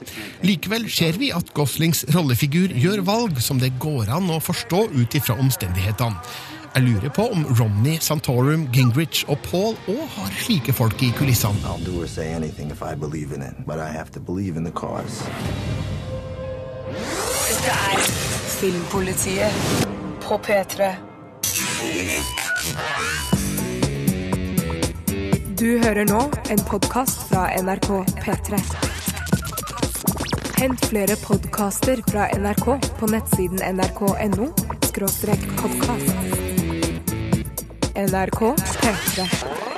Likevel 0.45 0.89
ser 0.89 1.21
vi 1.21 1.29
at 1.37 1.53
Goslings 1.53 2.05
rollefigur 2.15 2.73
gjør 2.73 3.05
valg 3.05 3.41
som 3.45 3.61
det 3.61 3.75
går 3.79 4.09
an 4.17 4.33
å 4.33 4.41
forstå 4.41 4.87
ut 4.95 5.17
ifra 5.21 5.37
omstendighetene. 5.41 6.17
Jeg 6.75 6.83
lurer 6.83 7.09
på 7.09 7.23
om 7.31 7.45
Romney, 7.59 7.99
Santorum, 8.03 8.65
Gingrich 8.75 9.23
og 9.31 9.37
Paul 9.45 9.77
òg 9.87 10.01
har 10.11 10.33
slike 10.41 10.73
folk 10.75 10.99
i 11.07 11.11
kulissene. 11.15 11.55
I'll 11.63 11.79
do 11.85 12.01
or 12.03 12.07
say 12.07 12.33
anything 12.33 12.71
if 12.71 12.81
I 12.83 12.95
believe 12.99 13.31
in 13.31 13.41
it, 13.41 13.55
but 13.65 13.79
I 13.79 13.87
have 13.95 14.11
to 14.11 14.19
believe 14.19 14.57
in 14.57 14.65
the. 14.65 14.71
Dette 17.47 17.71
er 17.71 18.03
Filmpolitiet 18.59 19.51
på 20.27 20.35
P3. 20.43 20.91
Du 25.55 25.79
hører 25.79 26.03
nå 26.11 26.21
en 26.51 26.63
podkast 26.67 27.23
fra 27.29 27.47
NRK 27.55 27.89
P3. 28.19 28.59
Hent 30.59 30.85
flere 30.91 31.15
podkaster 31.23 32.03
fra 32.11 32.27
NRK 32.35 32.67
på 32.99 33.13
nettsiden 33.15 33.63
nrk.no 33.63 34.51
podkast. 35.61 36.44
NRK 37.95 38.55
P3. 38.55 39.74